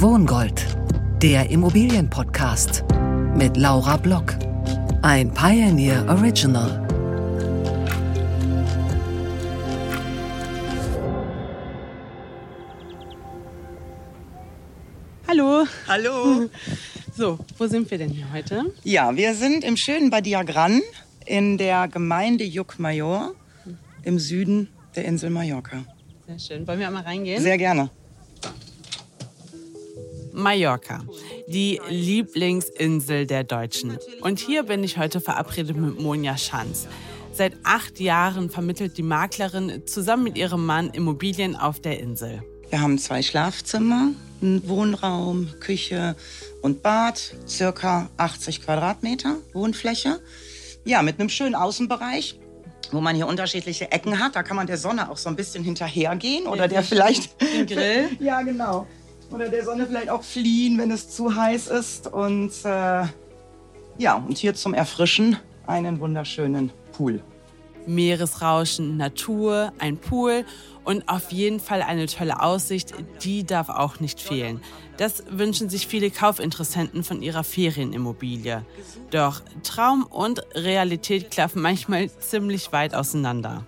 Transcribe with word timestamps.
Wohngold, 0.00 0.66
der 1.22 1.50
Immobilienpodcast 1.50 2.84
mit 3.36 3.58
Laura 3.58 3.98
Block. 3.98 4.34
Ein 5.02 5.30
Pioneer 5.34 6.06
Original. 6.08 6.88
Hallo. 15.28 15.66
Hallo. 15.86 16.48
So, 17.14 17.38
wo 17.58 17.66
sind 17.66 17.90
wir 17.90 17.98
denn 17.98 18.08
hier 18.08 18.32
heute? 18.32 18.72
Ja, 18.82 19.14
wir 19.14 19.34
sind 19.34 19.64
im 19.64 19.76
schönen 19.76 20.08
Badia 20.08 20.42
Gran 20.42 20.80
in 21.26 21.58
der 21.58 21.86
Gemeinde 21.88 22.44
Juckmajor 22.44 23.34
im 24.04 24.18
Süden 24.18 24.68
der 24.96 25.04
Insel 25.04 25.28
Mallorca. 25.28 25.84
Sehr 26.26 26.38
schön. 26.38 26.66
Wollen 26.66 26.78
wir 26.78 26.86
einmal 26.86 27.02
reingehen? 27.02 27.42
Sehr 27.42 27.58
gerne. 27.58 27.90
Mallorca, 30.40 31.04
die 31.46 31.80
Lieblingsinsel 31.88 33.26
der 33.26 33.44
Deutschen. 33.44 33.98
Und 34.20 34.38
hier 34.38 34.64
bin 34.64 34.82
ich 34.82 34.98
heute 34.98 35.20
verabredet 35.20 35.76
mit 35.76 36.00
Monja 36.00 36.36
Schanz. 36.36 36.88
Seit 37.32 37.54
acht 37.62 38.00
Jahren 38.00 38.50
vermittelt 38.50 38.98
die 38.98 39.02
Maklerin 39.02 39.86
zusammen 39.86 40.24
mit 40.24 40.36
ihrem 40.36 40.66
Mann 40.66 40.90
Immobilien 40.90 41.56
auf 41.56 41.80
der 41.80 42.00
Insel. 42.00 42.42
Wir 42.70 42.80
haben 42.80 42.98
zwei 42.98 43.22
Schlafzimmer, 43.22 44.10
einen 44.42 44.68
Wohnraum, 44.68 45.48
Küche 45.60 46.16
und 46.62 46.82
Bad, 46.82 47.34
circa 47.46 48.08
80 48.16 48.62
Quadratmeter 48.62 49.36
Wohnfläche. 49.52 50.20
Ja, 50.84 51.02
mit 51.02 51.18
einem 51.18 51.28
schönen 51.28 51.54
Außenbereich, 51.54 52.38
wo 52.92 53.00
man 53.00 53.16
hier 53.16 53.26
unterschiedliche 53.26 53.90
Ecken 53.90 54.18
hat. 54.18 54.36
Da 54.36 54.42
kann 54.42 54.56
man 54.56 54.66
der 54.66 54.78
Sonne 54.78 55.10
auch 55.10 55.16
so 55.16 55.28
ein 55.28 55.36
bisschen 55.36 55.64
hinterhergehen 55.64 56.46
oder 56.46 56.68
der 56.68 56.82
vielleicht... 56.82 57.40
Den 57.40 57.66
Grill? 57.66 58.08
ja, 58.20 58.42
genau. 58.42 58.86
Oder 59.30 59.48
der 59.48 59.64
Sonne 59.64 59.86
vielleicht 59.86 60.10
auch 60.10 60.22
fliehen, 60.22 60.78
wenn 60.78 60.90
es 60.90 61.08
zu 61.10 61.34
heiß 61.34 61.68
ist. 61.68 62.06
Und 62.06 62.52
äh, 62.64 63.04
ja, 63.98 64.14
und 64.26 64.38
hier 64.38 64.54
zum 64.54 64.74
Erfrischen 64.74 65.36
einen 65.66 66.00
wunderschönen 66.00 66.70
Pool. 66.92 67.22
Meeresrauschen, 67.86 68.96
Natur, 68.96 69.72
ein 69.78 69.96
Pool 69.96 70.44
und 70.84 71.08
auf 71.08 71.32
jeden 71.32 71.60
Fall 71.60 71.82
eine 71.82 72.06
tolle 72.06 72.42
Aussicht, 72.42 72.92
die 73.22 73.44
darf 73.44 73.68
auch 73.68 74.00
nicht 74.00 74.20
fehlen. 74.20 74.60
Das 74.96 75.24
wünschen 75.30 75.68
sich 75.70 75.86
viele 75.86 76.10
Kaufinteressenten 76.10 77.04
von 77.04 77.22
ihrer 77.22 77.44
Ferienimmobilie. 77.44 78.64
Doch 79.10 79.42
Traum 79.62 80.04
und 80.04 80.42
Realität 80.54 81.30
klaffen 81.30 81.62
manchmal 81.62 82.10
ziemlich 82.10 82.72
weit 82.72 82.94
auseinander. 82.94 83.66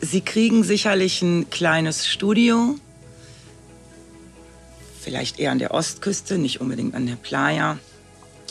Sie 0.00 0.20
kriegen 0.20 0.64
sicherlich 0.64 1.22
ein 1.22 1.50
kleines 1.50 2.06
Studio, 2.06 2.76
vielleicht 5.02 5.38
eher 5.38 5.50
an 5.50 5.58
der 5.58 5.74
Ostküste, 5.74 6.38
nicht 6.38 6.60
unbedingt 6.60 6.94
an 6.94 7.06
der 7.06 7.16
Playa. 7.16 7.78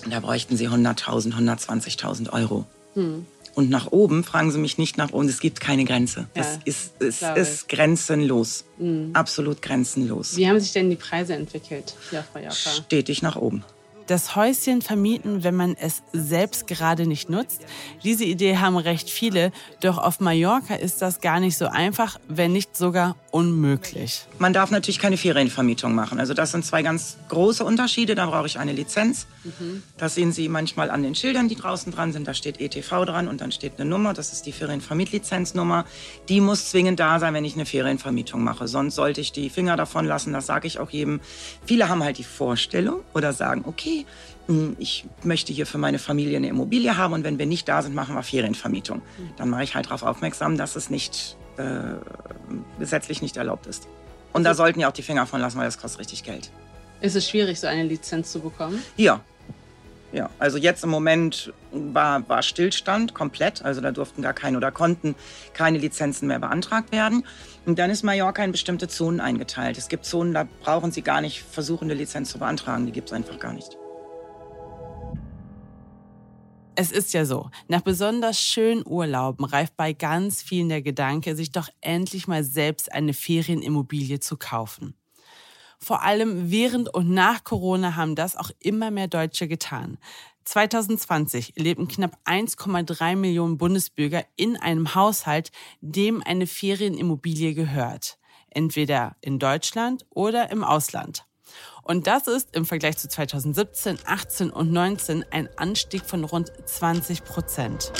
Da 0.09 0.19
bräuchten 0.19 0.57
Sie 0.57 0.67
100.000, 0.67 1.33
120.000 1.33 2.31
Euro. 2.31 2.65
Hm. 2.95 3.25
Und 3.53 3.69
nach 3.69 3.91
oben 3.91 4.23
fragen 4.23 4.51
Sie 4.51 4.57
mich 4.57 4.77
nicht 4.77 4.97
nach 4.97 5.11
oben. 5.11 5.27
Es 5.27 5.39
gibt 5.39 5.59
keine 5.59 5.83
Grenze. 5.83 6.27
Ja, 6.35 6.41
das 6.41 6.59
ist, 6.63 6.93
es 7.01 7.21
ist 7.21 7.69
grenzenlos. 7.69 8.63
Mhm. 8.77 9.11
Absolut 9.13 9.61
grenzenlos. 9.61 10.37
Wie 10.37 10.47
haben 10.47 10.59
sich 10.59 10.71
denn 10.71 10.89
die 10.89 10.95
Preise 10.95 11.33
entwickelt 11.33 11.93
hier 12.09 12.21
auf 12.21 12.33
Mallorca? 12.33 12.55
Stetig 12.55 13.21
nach 13.21 13.35
oben. 13.35 13.63
Das 14.07 14.35
Häuschen 14.35 14.81
vermieten, 14.81 15.43
wenn 15.43 15.55
man 15.55 15.75
es 15.79 16.01
selbst 16.11 16.67
gerade 16.67 17.05
nicht 17.05 17.29
nutzt. 17.29 17.61
Diese 18.03 18.25
Idee 18.25 18.57
haben 18.57 18.77
recht 18.77 19.09
viele, 19.09 19.51
doch 19.79 19.97
auf 19.97 20.19
Mallorca 20.19 20.75
ist 20.75 21.01
das 21.01 21.21
gar 21.21 21.39
nicht 21.39 21.57
so 21.57 21.67
einfach, 21.67 22.19
wenn 22.27 22.51
nicht 22.51 22.75
sogar 22.75 23.15
unmöglich. 23.31 24.25
Man 24.39 24.53
darf 24.53 24.71
natürlich 24.71 24.99
keine 24.99 25.17
Ferienvermietung 25.17 25.95
machen. 25.95 26.19
Also 26.19 26.33
das 26.33 26.51
sind 26.51 26.65
zwei 26.65 26.83
ganz 26.83 27.17
große 27.29 27.63
Unterschiede. 27.63 28.13
Da 28.13 28.25
brauche 28.25 28.45
ich 28.45 28.59
eine 28.59 28.73
Lizenz. 28.73 29.25
Mhm. 29.43 29.83
Das 29.97 30.15
sehen 30.15 30.31
Sie 30.31 30.49
manchmal 30.49 30.91
an 30.91 31.01
den 31.01 31.15
Schildern, 31.15 31.47
die 31.47 31.55
draußen 31.55 31.91
dran 31.91 32.11
sind. 32.11 32.27
Da 32.27 32.33
steht 32.33 32.59
ETV 32.59 33.05
dran 33.05 33.27
und 33.27 33.41
dann 33.41 33.51
steht 33.51 33.79
eine 33.79 33.89
Nummer. 33.89 34.13
Das 34.13 34.33
ist 34.33 34.45
die 34.45 34.51
Ferienvermietlizenznummer. 34.51 35.85
Die 36.27 36.41
muss 36.41 36.69
zwingend 36.69 36.99
da 36.99 37.19
sein, 37.19 37.33
wenn 37.33 37.45
ich 37.45 37.55
eine 37.55 37.65
Ferienvermietung 37.65 38.43
mache. 38.43 38.67
Sonst 38.67 38.95
sollte 38.95 39.21
ich 39.21 39.31
die 39.31 39.49
Finger 39.49 39.77
davon 39.77 40.05
lassen. 40.05 40.33
Das 40.33 40.45
sage 40.45 40.67
ich 40.67 40.79
auch 40.79 40.89
jedem. 40.89 41.21
Viele 41.65 41.87
haben 41.87 42.03
halt 42.03 42.17
die 42.17 42.23
Vorstellung 42.25 42.99
oder 43.13 43.31
sagen, 43.31 43.63
okay, 43.65 44.05
hm, 44.47 44.75
ich 44.77 45.05
möchte 45.23 45.53
hier 45.53 45.65
für 45.65 45.77
meine 45.77 45.99
Familie 45.99 46.37
eine 46.37 46.49
Immobilie 46.49 46.97
haben 46.97 47.13
und 47.13 47.23
wenn 47.23 47.39
wir 47.39 47.45
nicht 47.45 47.67
da 47.69 47.81
sind, 47.81 47.95
machen 47.95 48.15
wir 48.15 48.23
Ferienvermietung. 48.23 49.01
Dann 49.37 49.49
mache 49.49 49.63
ich 49.63 49.75
halt 49.75 49.85
darauf 49.85 50.03
aufmerksam, 50.03 50.57
dass 50.57 50.75
es 50.75 50.89
nicht 50.89 51.37
äh, 51.57 51.95
gesetzlich 52.79 53.21
nicht 53.21 53.37
erlaubt 53.37 53.67
ist. 53.67 53.87
Und 54.33 54.43
da 54.43 54.53
sollten 54.53 54.79
ja 54.79 54.87
auch 54.87 54.93
die 54.93 55.03
Finger 55.03 55.25
von 55.25 55.41
lassen, 55.41 55.57
weil 55.57 55.65
das 55.65 55.77
kostet 55.77 55.99
richtig 56.01 56.23
Geld. 56.23 56.51
Ist 57.01 57.15
es 57.15 57.27
schwierig, 57.27 57.59
so 57.59 57.67
eine 57.67 57.83
Lizenz 57.83 58.31
zu 58.31 58.39
bekommen? 58.39 58.81
Ja. 58.95 59.21
Ja, 60.13 60.29
also 60.39 60.57
jetzt 60.57 60.83
im 60.83 60.89
Moment 60.89 61.53
war, 61.71 62.27
war 62.27 62.43
Stillstand 62.43 63.13
komplett. 63.13 63.63
Also 63.63 63.79
da 63.79 63.91
durften 63.91 64.21
gar 64.21 64.33
keine 64.33 64.57
oder 64.57 64.69
konnten 64.69 65.15
keine 65.53 65.77
Lizenzen 65.77 66.27
mehr 66.27 66.39
beantragt 66.39 66.91
werden. 66.91 67.25
Und 67.65 67.79
dann 67.79 67.89
ist 67.89 68.03
Mallorca 68.03 68.43
in 68.43 68.51
bestimmte 68.51 68.89
Zonen 68.89 69.21
eingeteilt. 69.21 69.77
Es 69.77 69.87
gibt 69.87 70.05
Zonen, 70.05 70.33
da 70.33 70.47
brauchen 70.63 70.91
Sie 70.91 71.01
gar 71.01 71.21
nicht 71.21 71.43
versuchen, 71.43 71.85
eine 71.85 71.93
Lizenz 71.93 72.31
zu 72.31 72.39
beantragen. 72.39 72.85
Die 72.85 72.91
gibt 72.91 73.07
es 73.07 73.13
einfach 73.13 73.39
gar 73.39 73.53
nicht. 73.53 73.77
Es 76.81 76.91
ist 76.91 77.13
ja 77.13 77.25
so, 77.25 77.51
nach 77.67 77.81
besonders 77.81 78.41
schönen 78.41 78.81
Urlauben 78.83 79.45
reift 79.45 79.77
bei 79.77 79.93
ganz 79.93 80.41
vielen 80.41 80.69
der 80.69 80.81
Gedanke, 80.81 81.35
sich 81.35 81.51
doch 81.51 81.69
endlich 81.79 82.27
mal 82.27 82.43
selbst 82.43 82.91
eine 82.91 83.13
Ferienimmobilie 83.13 84.19
zu 84.19 84.35
kaufen. 84.35 84.95
Vor 85.77 86.01
allem 86.01 86.49
während 86.49 86.91
und 86.91 87.11
nach 87.11 87.43
Corona 87.43 87.95
haben 87.95 88.15
das 88.15 88.35
auch 88.35 88.49
immer 88.57 88.89
mehr 88.89 89.07
Deutsche 89.07 89.47
getan. 89.47 89.99
2020 90.45 91.53
lebten 91.55 91.87
knapp 91.87 92.17
1,3 92.25 93.15
Millionen 93.15 93.59
Bundesbürger 93.59 94.25
in 94.35 94.57
einem 94.57 94.95
Haushalt, 94.95 95.51
dem 95.81 96.23
eine 96.23 96.47
Ferienimmobilie 96.47 97.53
gehört. 97.53 98.17
Entweder 98.49 99.17
in 99.21 99.37
Deutschland 99.37 100.07
oder 100.09 100.49
im 100.49 100.63
Ausland. 100.63 101.27
Und 101.83 102.07
das 102.07 102.27
ist 102.27 102.55
im 102.55 102.65
Vergleich 102.65 102.97
zu 102.97 103.09
2017, 103.09 103.97
18 104.05 104.49
und 104.49 104.71
19 104.71 105.25
ein 105.31 105.49
Anstieg 105.57 106.05
von 106.05 106.23
rund 106.23 106.51
20 106.65 107.23
Prozent. 107.23 107.91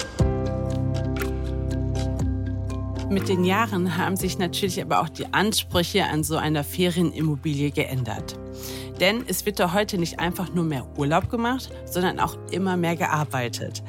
Mit 3.10 3.28
den 3.28 3.44
Jahren 3.44 3.98
haben 3.98 4.16
sich 4.16 4.38
natürlich 4.38 4.82
aber 4.82 5.02
auch 5.02 5.10
die 5.10 5.34
Ansprüche 5.34 6.06
an 6.06 6.24
so 6.24 6.38
einer 6.38 6.64
Ferienimmobilie 6.64 7.72
geändert. 7.72 8.40
Denn 9.02 9.26
es 9.28 9.46
wird 9.46 9.60
da 9.60 9.74
heute 9.74 9.98
nicht 9.98 10.20
einfach 10.20 10.54
nur 10.54 10.64
mehr 10.64 10.88
Urlaub 10.98 11.30
gemacht, 11.30 11.70
sondern 11.86 12.22
auch 12.22 12.38
immer 12.52 12.78
mehr 12.78 12.96
gearbeitet. 12.96 13.84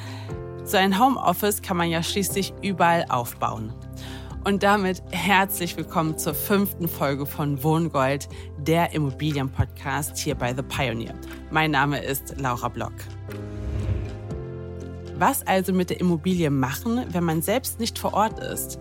So 0.65 0.77
ein 0.77 0.99
Homeoffice 0.99 1.63
kann 1.63 1.77
man 1.77 1.91
ja 1.91 2.03
schließlich 2.03 2.53
überall 2.63 3.05
aufbauen. 3.09 3.73
Und 4.45 4.65
damit 4.65 5.05
herzlich 5.13 5.77
willkommen 5.77 6.19
zur 6.19 6.35
fünften 6.35 6.89
Folge 6.89 7.27
von 7.27 7.63
Wohngold, 7.63 8.29
der 8.59 8.93
Immobilienpodcast 8.93 10.19
hier 10.19 10.35
bei 10.35 10.53
The 10.53 10.63
Pioneer. 10.63 11.15
Mein 11.53 11.71
Name 11.71 12.03
ist 12.03 12.35
Laura 12.41 12.69
Block. 12.69 12.93
Was 15.17 15.47
also 15.47 15.73
mit 15.73 15.91
der 15.91 16.01
Immobilie 16.01 16.51
machen, 16.51 17.05
wenn 17.13 17.23
man 17.23 17.41
selbst 17.41 17.79
nicht 17.79 18.01
vor 18.01 18.15
Ort 18.15 18.41
ist? 18.41 18.81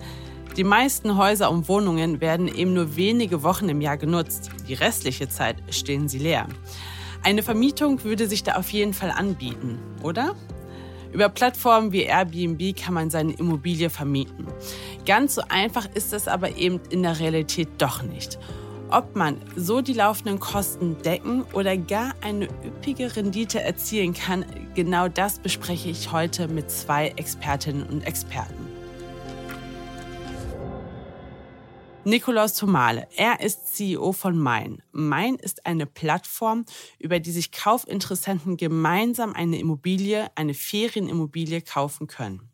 Die 0.58 0.64
meisten 0.64 1.16
Häuser 1.16 1.52
und 1.52 1.68
Wohnungen 1.70 2.22
werden 2.22 2.48
eben 2.48 2.74
nur 2.74 2.96
wenige 2.96 3.44
Wochen 3.44 3.70
im 3.70 3.82
Jahr 3.82 3.98
genutzt. 3.98 4.50
Die 4.68 4.74
restliche 4.74 5.30
Zeit 5.30 5.58
stehen 5.70 6.10
sie 6.10 6.18
leer. 6.18 6.48
Eine 7.22 7.44
Vermietung 7.44 8.04
würde 8.04 8.28
sich 8.28 8.42
da 8.42 8.56
auf 8.56 8.72
jeden 8.72 8.96
Fall 8.96 9.12
anbieten, 9.12 9.78
oder? 10.02 10.36
Über 11.14 11.28
Plattformen 11.28 11.92
wie 11.92 12.04
Airbnb 12.04 12.76
kann 12.76 12.94
man 12.94 13.10
seine 13.10 13.34
Immobilie 13.34 13.90
vermieten. 13.90 14.48
Ganz 15.06 15.35
so 15.35 15.41
einfach 15.50 15.88
ist 15.95 16.13
es 16.13 16.27
aber 16.27 16.56
eben 16.57 16.80
in 16.89 17.03
der 17.03 17.19
Realität 17.19 17.69
doch 17.80 18.03
nicht. 18.03 18.38
Ob 18.92 19.15
man 19.15 19.38
so 19.56 19.81
die 19.81 19.94
laufenden 19.94 20.39
Kosten 20.39 21.01
decken 21.01 21.44
oder 21.53 21.77
gar 21.77 22.13
eine 22.21 22.45
üppige 22.65 23.15
Rendite 23.15 23.62
erzielen 23.62 24.13
kann, 24.13 24.45
genau 24.75 25.07
das 25.07 25.39
bespreche 25.39 25.89
ich 25.89 26.12
heute 26.12 26.48
mit 26.50 26.69
zwei 26.69 27.07
Expertinnen 27.15 27.83
und 27.88 28.01
Experten. 28.06 28.68
Nikolaus 32.04 32.56
Tomale, 32.56 33.07
er 33.15 33.42
ist 33.42 33.75
CEO 33.75 34.12
von 34.12 34.38
Mein. 34.38 34.81
Mein 34.92 35.36
ist 35.36 35.65
eine 35.65 35.86
Plattform, 35.86 36.65
über 37.00 37.19
die 37.19 37.31
sich 37.31 37.51
Kaufinteressenten 37.51 38.57
gemeinsam 38.57 39.33
eine 39.33 39.57
Immobilie, 39.57 40.30
eine 40.36 40.54
Ferienimmobilie 40.54 41.62
kaufen 41.62 42.07
können. 42.07 42.50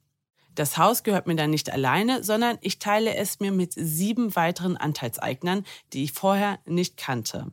Das 0.57 0.75
Haus 0.79 1.03
gehört 1.03 1.27
mir 1.27 1.35
dann 1.35 1.51
nicht 1.51 1.71
alleine, 1.71 2.23
sondern 2.23 2.57
ich 2.61 2.79
teile 2.79 3.15
es 3.15 3.39
mir 3.39 3.51
mit 3.51 3.73
sieben 3.75 4.35
weiteren 4.35 4.75
Anteilseignern, 4.75 5.63
die 5.93 6.03
ich 6.03 6.13
vorher 6.13 6.57
nicht 6.65 6.97
kannte. 6.97 7.51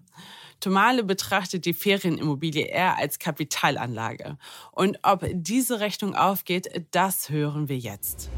Tomale 0.58 1.04
betrachtet 1.04 1.66
die 1.66 1.74
Ferienimmobilie 1.74 2.64
eher 2.64 2.96
als 2.96 3.18
Kapitalanlage. 3.18 4.38
Und 4.72 5.00
ob 5.02 5.26
diese 5.34 5.80
Rechnung 5.80 6.14
aufgeht, 6.14 6.86
das 6.92 7.28
hören 7.28 7.68
wir 7.68 7.76
jetzt. 7.76 8.30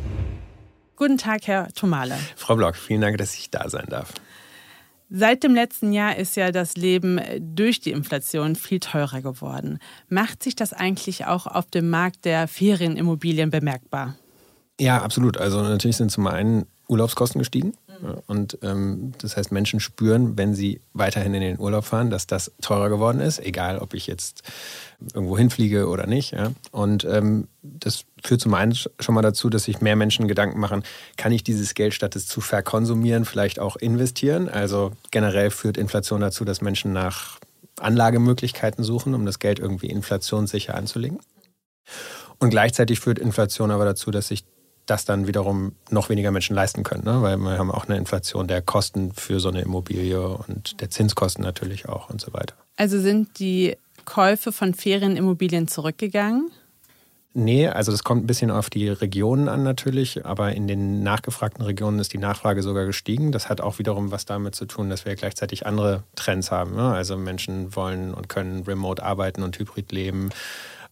Guten 0.97 1.19
Tag, 1.19 1.47
Herr 1.47 1.69
Tomale. 1.69 2.19
Frau 2.35 2.57
Block, 2.57 2.75
vielen 2.75 3.03
Dank, 3.03 3.19
dass 3.19 3.37
ich 3.37 3.51
da 3.51 3.69
sein 3.69 3.87
darf. 3.89 4.15
Seit 5.09 5.45
dem 5.45 5.55
letzten 5.55 5.93
Jahr 5.93 6.17
ist 6.17 6.35
ja 6.35 6.51
das 6.51 6.77
Leben 6.77 7.21
durch 7.39 7.79
die 7.79 7.93
Inflation 7.93 8.57
viel 8.57 8.81
teurer 8.81 9.23
geworden. 9.23 9.79
Macht 10.09 10.43
sich 10.43 10.57
das 10.57 10.73
eigentlich 10.73 11.27
auch 11.27 11.47
auf 11.47 11.67
dem 11.67 11.89
Markt 11.89 12.25
der 12.25 12.49
Ferienimmobilien 12.49 13.51
bemerkbar? 13.51 14.17
Ja, 14.78 15.02
absolut. 15.02 15.38
Also 15.38 15.62
natürlich 15.62 15.96
sind 15.96 16.11
zum 16.11 16.26
einen 16.26 16.67
Urlaubskosten 16.88 17.38
gestiegen. 17.38 17.73
Und 18.26 18.58
ähm, 18.62 19.12
das 19.19 19.37
heißt, 19.37 19.52
Menschen 19.52 19.81
spüren, 19.81 20.37
wenn 20.37 20.55
sie 20.55 20.81
weiterhin 20.93 21.34
in 21.34 21.40
den 21.40 21.58
Urlaub 21.58 21.84
fahren, 21.84 22.11
dass 22.11 22.26
das 22.26 22.52
teurer 22.61 22.88
geworden 22.88 23.20
ist, 23.20 23.38
egal 23.38 23.78
ob 23.78 23.94
ich 23.94 24.06
jetzt 24.06 24.43
irgendwo 25.14 25.38
hinfliege 25.38 25.88
oder 25.88 26.06
nicht. 26.06 26.32
Ja? 26.32 26.52
Und 26.73 27.05
ähm, 27.05 27.49
das 27.62 28.05
führt 28.23 28.40
zum 28.40 28.55
einen 28.55 28.75
schon 28.75 29.14
mal 29.14 29.23
dazu, 29.23 29.49
dass 29.49 29.64
sich 29.64 29.81
mehr 29.81 29.96
Menschen 29.96 30.28
Gedanken 30.28 30.61
machen, 30.61 30.84
kann 31.17 31.32
ich 31.32 31.43
dieses 31.43 31.75
Geld 31.75 31.94
statt 31.94 32.17
es 32.17 32.26
zu 32.26 32.40
verkonsumieren, 32.40 33.25
vielleicht 33.25 33.58
auch 33.58 33.76
investieren? 33.76 34.49
Also 34.49 34.93
generell 35.11 35.50
führt 35.50 35.76
Inflation 35.76 36.20
dazu, 36.20 36.44
dass 36.44 36.61
Menschen 36.61 36.93
nach 36.93 37.38
Anlagemöglichkeiten 37.81 38.84
suchen, 38.84 39.14
um 39.14 39.26
das 39.26 39.38
Geld 39.38 39.58
irgendwie 39.58 39.88
inflationssicher 39.88 40.75
anzulegen. 40.75 41.19
Und 42.38 42.50
gleichzeitig 42.50 43.00
führt 43.00 43.19
Inflation 43.19 43.70
aber 43.70 43.84
dazu, 43.84 44.11
dass 44.11 44.28
sich 44.28 44.44
das 44.87 45.05
dann 45.05 45.27
wiederum 45.27 45.73
noch 45.91 46.09
weniger 46.09 46.31
Menschen 46.31 46.55
leisten 46.55 46.83
können, 46.83 47.05
ne? 47.05 47.21
weil 47.23 47.37
wir 47.37 47.59
haben 47.59 47.71
auch 47.71 47.87
eine 47.87 47.97
Inflation 47.97 48.47
der 48.47 48.62
Kosten 48.62 49.12
für 49.12 49.41
so 49.41 49.49
eine 49.49 49.61
Immobilie 49.61 50.27
und 50.29 50.81
der 50.81 50.91
Zinskosten 50.91 51.43
natürlich 51.43 51.88
auch 51.88 52.09
und 52.11 52.21
so 52.21 52.33
weiter. 52.33 52.55
Also 52.77 53.00
sind 53.00 53.38
die 53.38 53.77
Käufe 54.05 54.53
von 54.53 54.75
Ferienimmobilien 54.75 55.69
zurückgegangen? 55.69 56.50
Nee, 57.38 57.69
also 57.69 57.93
das 57.93 58.03
kommt 58.03 58.25
ein 58.25 58.27
bisschen 58.27 58.50
auf 58.50 58.71
die 58.71 58.88
Regionen 58.88 59.50
an 59.50 59.62
natürlich, 59.62 60.25
aber 60.25 60.53
in 60.53 60.67
den 60.67 61.03
nachgefragten 61.03 61.62
Regionen 61.62 61.99
ist 61.99 62.15
die 62.15 62.19
Nachfrage 62.19 62.62
sogar 62.62 62.87
gestiegen. 62.87 63.31
Das 63.31 63.50
hat 63.50 63.61
auch 63.61 63.79
wiederum 63.79 64.11
was 64.11 64.25
damit 64.25 64.55
zu 64.55 64.65
tun, 64.65 64.88
dass 64.88 65.05
wir 65.05 65.15
gleichzeitig 65.17 65.67
andere 65.67 66.05
Trends 66.15 66.50
haben. 66.50 66.75
Ne? 66.77 66.94
Also 66.94 67.19
Menschen 67.19 67.77
wollen 67.77 68.15
und 68.15 68.31
können 68.31 68.62
remote 68.62 69.03
arbeiten 69.03 69.43
und 69.43 69.59
hybrid 69.59 69.93
leben. 69.93 70.31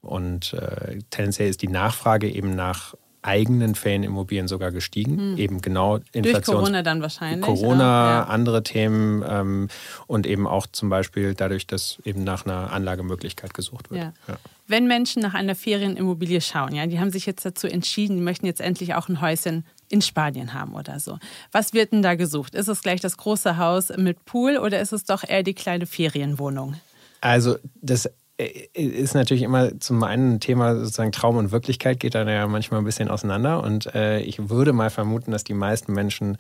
Und 0.03 0.53
äh, 0.53 0.99
tendenziell 1.09 1.49
ist 1.49 1.63
die 1.63 1.69
Nachfrage 1.69 2.29
eben 2.29 2.55
nach 2.55 2.95
eigenen 3.25 3.75
Ferienimmobilien 3.75 4.49
sogar 4.49 4.71
gestiegen. 4.71 5.19
Hm. 5.19 5.39
Eben 5.39 5.61
genau 5.63 5.97
Inflation. 6.13 6.33
Durch 6.33 6.45
Corona 6.45 6.83
dann 6.83 7.01
wahrscheinlich. 7.01 7.41
Corona, 7.41 8.11
ja. 8.11 8.25
andere 8.25 8.63
Themen 8.63 9.25
ähm, 9.27 9.69
und 10.07 10.27
eben 10.27 10.47
auch 10.47 10.67
zum 10.67 10.91
Beispiel 10.91 11.35
dadurch, 11.35 11.67
dass 11.67 11.99
eben 12.05 12.23
nach 12.23 12.45
einer 12.45 12.71
Anlagemöglichkeit 12.73 13.55
gesucht 13.55 13.91
wird. 13.91 14.03
Ja. 14.03 14.13
Ja. 14.29 14.37
Wenn 14.67 14.87
Menschen 14.87 15.23
nach 15.23 15.35
einer 15.35 15.55
Ferienimmobilie 15.55 16.41
schauen, 16.41 16.75
ja, 16.75 16.87
die 16.87 17.01
haben 17.01 17.11
sich 17.11 17.25
jetzt 17.25 17.45
dazu 17.45 17.67
entschieden, 17.67 18.17
die 18.17 18.23
möchten 18.23 18.47
jetzt 18.47 18.61
endlich 18.61 18.95
auch 18.95 19.09
ein 19.09 19.21
Häuschen 19.21 19.65
in 19.89 20.03
Spanien 20.03 20.53
haben 20.53 20.75
oder 20.75 21.01
so. 21.01 21.19
Was 21.51 21.73
wird 21.73 21.93
denn 21.93 22.03
da 22.03 22.15
gesucht? 22.15 22.55
Ist 22.55 22.69
es 22.69 22.83
gleich 22.83 23.01
das 23.01 23.17
große 23.17 23.57
Haus 23.57 23.91
mit 23.97 24.25
Pool 24.27 24.59
oder 24.59 24.81
ist 24.81 24.93
es 24.93 25.05
doch 25.05 25.25
eher 25.27 25.43
die 25.43 25.55
kleine 25.55 25.87
Ferienwohnung? 25.87 26.75
Also 27.21 27.57
das 27.81 28.11
ist 28.37 29.15
natürlich 29.15 29.45
immer 29.45 29.79
zum 29.81 30.03
einen 30.03 30.35
ein 30.35 30.41
Thema 30.41 30.75
sozusagen 30.77 31.13
Traum 31.13 31.37
und 31.37 31.53
Wirklichkeit 31.53 32.01
geht 32.01 32.15
da 32.15 32.29
ja 32.29 32.47
manchmal 32.49 32.81
ein 32.81 32.85
bisschen 32.85 33.09
auseinander 33.09 33.63
und 33.63 33.95
äh, 33.95 34.21
ich 34.21 34.49
würde 34.49 34.73
mal 34.73 34.91
vermuten, 34.91 35.31
dass 35.31 35.45
die 35.45 35.55
meisten 35.55 35.93
Menschen 35.93 36.37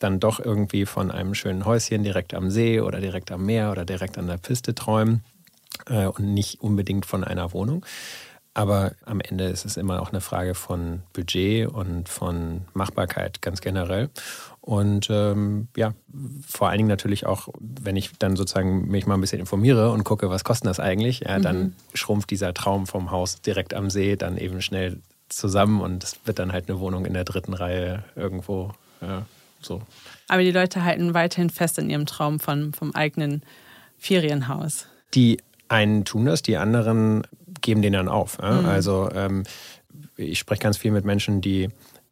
dann 0.00 0.20
doch 0.20 0.40
irgendwie 0.40 0.86
von 0.86 1.10
einem 1.10 1.34
schönen 1.34 1.64
Häuschen 1.64 2.02
direkt 2.02 2.34
am 2.34 2.50
See 2.50 2.80
oder 2.80 3.00
direkt 3.00 3.30
am 3.30 3.44
Meer 3.44 3.70
oder 3.70 3.84
direkt 3.84 4.18
an 4.18 4.26
der 4.26 4.38
Piste 4.38 4.74
träumen 4.74 5.22
äh, 5.86 6.06
und 6.06 6.34
nicht 6.34 6.60
unbedingt 6.60 7.06
von 7.06 7.24
einer 7.24 7.52
Wohnung. 7.52 7.84
Aber 8.58 8.90
am 9.04 9.20
Ende 9.20 9.44
ist 9.44 9.64
es 9.64 9.76
immer 9.76 10.02
auch 10.02 10.10
eine 10.10 10.20
Frage 10.20 10.56
von 10.56 11.02
Budget 11.12 11.68
und 11.68 12.08
von 12.08 12.62
Machbarkeit 12.74 13.40
ganz 13.40 13.60
generell. 13.60 14.10
Und 14.60 15.08
ähm, 15.10 15.68
ja, 15.76 15.94
vor 16.44 16.68
allen 16.68 16.78
Dingen 16.78 16.88
natürlich 16.88 17.24
auch, 17.24 17.50
wenn 17.60 17.94
ich 17.94 18.10
dann 18.18 18.34
sozusagen 18.34 18.88
mich 18.88 19.06
mal 19.06 19.14
ein 19.14 19.20
bisschen 19.20 19.38
informiere 19.38 19.92
und 19.92 20.02
gucke, 20.02 20.28
was 20.28 20.42
kostet 20.42 20.66
das 20.66 20.80
eigentlich, 20.80 21.20
ja, 21.20 21.38
dann 21.38 21.58
mhm. 21.60 21.74
schrumpft 21.94 22.30
dieser 22.30 22.52
Traum 22.52 22.88
vom 22.88 23.12
Haus 23.12 23.40
direkt 23.42 23.74
am 23.74 23.90
See 23.90 24.16
dann 24.16 24.36
eben 24.36 24.60
schnell 24.60 24.98
zusammen 25.28 25.80
und 25.80 26.02
es 26.02 26.18
wird 26.24 26.40
dann 26.40 26.50
halt 26.50 26.68
eine 26.68 26.80
Wohnung 26.80 27.06
in 27.06 27.14
der 27.14 27.22
dritten 27.22 27.54
Reihe 27.54 28.02
irgendwo. 28.16 28.72
Ja, 29.00 29.24
so. 29.60 29.82
Aber 30.26 30.42
die 30.42 30.50
Leute 30.50 30.82
halten 30.82 31.14
weiterhin 31.14 31.50
fest 31.50 31.78
an 31.78 31.88
ihrem 31.88 32.06
Traum 32.06 32.40
von, 32.40 32.72
vom 32.72 32.92
eigenen 32.92 33.44
Ferienhaus. 33.98 34.88
Die 35.14 35.38
einen 35.68 36.04
tun 36.04 36.26
das, 36.26 36.42
die 36.42 36.56
anderen 36.56 37.22
geben 37.60 37.82
den 37.82 37.92
dann 37.92 38.08
auf. 38.08 38.38
Ja? 38.40 38.62
Mhm. 38.62 38.66
Also 38.66 39.10
ähm, 39.14 39.44
ich 40.16 40.38
spreche 40.38 40.62
ganz 40.62 40.76
viel 40.76 40.90
mit 40.90 41.04
Menschen, 41.04 41.40
die 41.40 41.68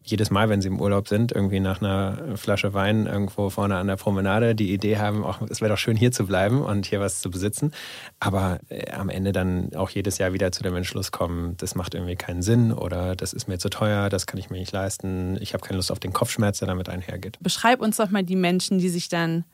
jedes 0.07 0.31
Mal, 0.31 0.49
wenn 0.49 0.63
sie 0.63 0.69
im 0.69 0.81
Urlaub 0.81 1.09
sind, 1.09 1.33
irgendwie 1.33 1.59
nach 1.59 1.81
einer 1.81 2.37
Flasche 2.37 2.75
Wein 2.75 3.07
irgendwo 3.07 3.51
vorne 3.51 3.77
an 3.77 3.89
der 3.89 3.97
Promenade 3.97 4.55
die 4.55 4.73
Idee 4.73 4.99
haben, 4.99 5.25
auch, 5.25 5.43
es 5.43 5.61
wäre 5.61 5.71
doch 5.71 5.79
schön 5.79 5.97
hier 5.97 6.13
zu 6.13 6.27
bleiben 6.27 6.63
und 6.63 6.87
hier 6.87 7.01
was 7.01 7.21
zu 7.21 7.29
besitzen. 7.29 7.73
Aber 8.21 8.61
äh, 8.69 8.93
am 8.93 9.09
Ende 9.09 9.33
dann 9.33 9.75
auch 9.75 9.91
jedes 9.91 10.19
Jahr 10.19 10.33
wieder 10.33 10.53
zu 10.53 10.63
dem 10.63 10.77
Entschluss 10.77 11.11
kommen, 11.11 11.57
das 11.57 11.75
macht 11.75 11.95
irgendwie 11.95 12.15
keinen 12.15 12.43
Sinn 12.43 12.73
oder 12.73 13.17
das 13.17 13.33
ist 13.33 13.49
mir 13.49 13.59
zu 13.59 13.69
teuer, 13.69 14.09
das 14.09 14.27
kann 14.27 14.39
ich 14.39 14.49
mir 14.49 14.59
nicht 14.59 14.73
leisten, 14.73 15.39
ich 15.41 15.55
habe 15.55 15.67
keine 15.67 15.77
Lust 15.77 15.91
auf 15.91 15.99
den 15.99 16.13
Kopfschmerz, 16.13 16.61
der 16.61 16.69
damit 16.69 16.89
einhergeht. 16.89 17.39
Beschreib 17.41 17.81
uns 17.81 17.97
doch 17.97 18.11
mal 18.11 18.23
die 18.23 18.37
Menschen, 18.37 18.79
die 18.79 18.89
sich 18.89 19.09
dann 19.09 19.45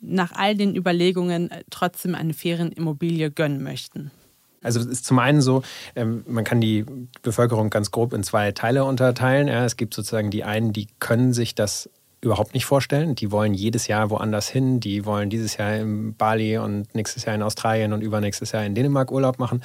nach 0.00 0.32
all 0.32 0.54
den 0.54 0.74
Überlegungen 0.74 1.50
äh, 1.50 1.64
trotzdem 1.70 2.14
eine 2.14 2.32
Ferienimmobilie 2.32 3.30
gönnen 3.30 3.62
möchten. 3.62 4.10
Also 4.62 4.80
es 4.80 4.86
ist 4.86 5.04
zum 5.04 5.18
einen 5.18 5.40
so, 5.40 5.62
ähm, 5.94 6.24
man 6.26 6.44
kann 6.44 6.60
die 6.60 6.84
Bevölkerung 7.22 7.70
ganz 7.70 7.90
grob 7.90 8.12
in 8.12 8.22
zwei 8.22 8.52
Teile 8.52 8.84
unterteilen. 8.84 9.48
es 9.48 9.76
gibt 9.76 9.94
sozusagen 9.94 10.30
die 10.30 10.44
einen, 10.44 10.72
die 10.72 10.88
können 10.98 11.32
sich 11.32 11.54
das 11.54 11.90
überhaupt 12.20 12.54
nicht 12.54 12.64
vorstellen. 12.64 13.14
Die 13.14 13.30
wollen 13.30 13.54
jedes 13.54 13.86
Jahr 13.86 14.10
woanders 14.10 14.48
hin. 14.48 14.80
Die 14.80 15.04
wollen 15.04 15.30
dieses 15.30 15.56
Jahr 15.56 15.76
in 15.76 16.14
Bali 16.14 16.58
und 16.58 16.92
nächstes 16.94 17.24
Jahr 17.24 17.34
in 17.34 17.42
Australien 17.42 17.92
und 17.92 18.02
übernächstes 18.02 18.52
Jahr 18.52 18.64
in 18.64 18.74
Dänemark 18.74 19.12
Urlaub 19.12 19.38
machen. 19.38 19.62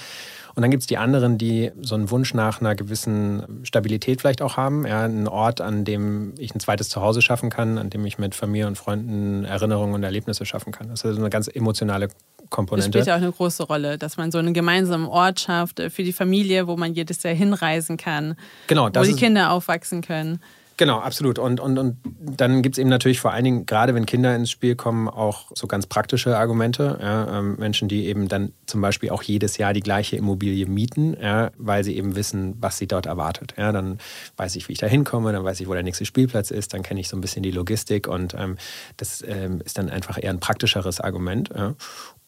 Und 0.53 0.61
dann 0.61 0.69
gibt 0.69 0.81
es 0.81 0.87
die 0.87 0.97
anderen, 0.97 1.39
die 1.39 1.71
so 1.81 1.95
einen 1.95 2.11
Wunsch 2.11 2.35
nach 2.35 2.61
einer 2.61 2.75
gewissen 2.75 3.61
Stabilität 3.63 4.21
vielleicht 4.21 4.43
auch 4.43 4.55
haben. 4.55 4.85
Ja, 4.85 5.03
einen 5.03 5.27
Ort, 5.27 5.61
an 5.61 5.83
dem 5.83 6.35
ich 6.37 6.53
ein 6.53 6.59
zweites 6.59 6.89
Zuhause 6.89 7.23
schaffen 7.23 7.49
kann, 7.49 7.79
an 7.79 7.89
dem 7.89 8.05
ich 8.05 8.19
mit 8.19 8.35
Familie 8.35 8.67
und 8.67 8.77
Freunden 8.77 9.45
Erinnerungen 9.45 9.95
und 9.95 10.03
Erlebnisse 10.03 10.45
schaffen 10.45 10.71
kann. 10.71 10.89
Das 10.89 11.03
ist 11.03 11.17
eine 11.17 11.31
ganz 11.31 11.47
emotionale 11.47 12.09
Komponente. 12.53 12.89
Das 12.89 13.03
spielt 13.03 13.07
ja 13.07 13.15
auch 13.15 13.21
eine 13.21 13.31
große 13.31 13.63
Rolle, 13.63 13.97
dass 13.97 14.15
man 14.15 14.31
so 14.31 14.37
einen 14.37 14.53
gemeinsamen 14.53 15.07
Ort 15.07 15.41
schafft 15.41 15.81
äh, 15.81 15.89
für 15.89 16.03
die 16.03 16.13
Familie, 16.13 16.67
wo 16.67 16.77
man 16.77 16.93
jedes 16.93 17.21
Jahr 17.23 17.33
hinreisen 17.33 17.97
kann, 17.97 18.35
genau, 18.67 18.89
wo 18.93 19.03
die 19.03 19.15
Kinder 19.15 19.51
aufwachsen 19.51 20.01
können. 20.01 20.39
Genau, 20.77 20.99
absolut. 20.99 21.37
Und, 21.37 21.59
und, 21.59 21.77
und 21.77 21.97
dann 22.19 22.61
gibt 22.63 22.75
es 22.75 22.79
eben 22.79 22.89
natürlich 22.89 23.19
vor 23.19 23.31
allen 23.31 23.43
Dingen, 23.43 23.65
gerade 23.65 23.93
wenn 23.93 24.05
Kinder 24.05 24.35
ins 24.35 24.49
Spiel 24.49 24.75
kommen, 24.75 25.07
auch 25.07 25.51
so 25.53 25.67
ganz 25.67 25.85
praktische 25.85 26.37
Argumente. 26.37 26.97
Ja, 26.99 27.39
ähm, 27.39 27.55
Menschen, 27.57 27.87
die 27.87 28.07
eben 28.07 28.27
dann 28.27 28.53
zum 28.65 28.81
Beispiel 28.81 29.11
auch 29.11 29.21
jedes 29.21 29.57
Jahr 29.57 29.73
die 29.73 29.81
gleiche 29.81 30.15
Immobilie 30.15 30.65
mieten, 30.65 31.15
ja, 31.21 31.51
weil 31.57 31.83
sie 31.83 31.95
eben 31.95 32.15
wissen, 32.15 32.55
was 32.59 32.77
sie 32.77 32.87
dort 32.87 33.05
erwartet. 33.05 33.53
Ja, 33.57 33.71
dann 33.71 33.99
weiß 34.37 34.55
ich, 34.55 34.67
wie 34.67 34.73
ich 34.73 34.79
da 34.79 34.87
hinkomme, 34.87 35.31
dann 35.31 35.43
weiß 35.43 35.59
ich, 35.59 35.67
wo 35.67 35.73
der 35.73 35.83
nächste 35.83 36.05
Spielplatz 36.05 36.49
ist, 36.49 36.73
dann 36.73 36.81
kenne 36.81 36.99
ich 36.99 37.07
so 37.07 37.15
ein 37.15 37.21
bisschen 37.21 37.43
die 37.43 37.51
Logistik 37.51 38.07
und 38.07 38.33
ähm, 38.33 38.57
das 38.97 39.23
ähm, 39.27 39.61
ist 39.63 39.77
dann 39.77 39.89
einfach 39.89 40.17
eher 40.21 40.31
ein 40.31 40.39
praktischeres 40.39 40.99
Argument. 40.99 41.51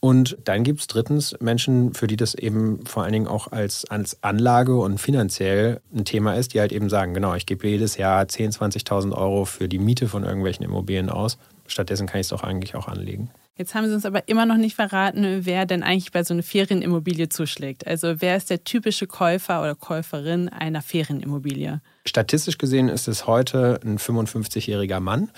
Und 0.06 0.38
dann 0.44 0.64
gibt 0.64 0.82
es 0.82 0.86
drittens 0.86 1.36
Menschen, 1.40 1.96
für 1.96 2.06
die 2.06 2.16
das 2.16 2.36
eben 2.36 2.86
vor 2.86 3.02
allen 3.02 3.14
Dingen 3.14 3.28
auch 3.28 3.52
als, 3.52 3.86
als 3.90 4.22
Anlage 4.22 4.76
und 4.76 5.00
finanziell 5.00 5.82
ein 5.96 6.06
Thema 6.06 6.36
ist, 6.36 6.54
die 6.54 6.60
halt 6.60 6.72
eben 6.72 6.90
sagen, 6.90 7.16
genau, 7.16 7.34
ich 7.34 7.48
gebe 7.48 7.68
jedes 7.68 7.98
Jahr 7.98 8.22
10.000, 8.22 8.86
20.000 8.86 9.14
Euro 9.14 9.46
für 9.46 9.68
die 9.68 9.80
Miete 9.80 10.08
von 10.08 10.24
irgendwelchen 10.24 10.64
Immobilien 10.64 11.10
aus. 11.10 11.40
Stattdessen 11.68 12.08
kann 12.08 12.20
ich 12.20 12.26
es 12.26 12.30
doch 12.30 12.44
eigentlich 12.44 12.76
auch 12.76 12.88
anlegen. 12.88 13.32
Jetzt 13.58 13.74
haben 13.74 13.88
Sie 13.88 13.94
uns 13.94 14.06
aber 14.06 14.28
immer 14.28 14.46
noch 14.46 14.58
nicht 14.58 14.76
verraten, 14.76 15.46
wer 15.46 15.66
denn 15.66 15.82
eigentlich 15.82 16.12
bei 16.12 16.26
so 16.26 16.34
einer 16.34 16.44
Ferienimmobilie 16.44 17.30
zuschlägt. 17.30 17.88
Also 17.88 18.16
wer 18.20 18.36
ist 18.36 18.50
der 18.50 18.66
typische 18.66 19.08
Käufer 19.08 19.62
oder 19.62 19.76
Käuferin 19.76 20.50
einer 20.50 20.82
Ferienimmobilie? 20.82 21.80
Statistisch 22.06 22.58
gesehen 22.58 22.90
ist 22.90 23.08
es 23.08 23.28
heute 23.28 23.80
ein 23.86 23.98
55-jähriger 23.98 25.00
Mann. 25.00 25.32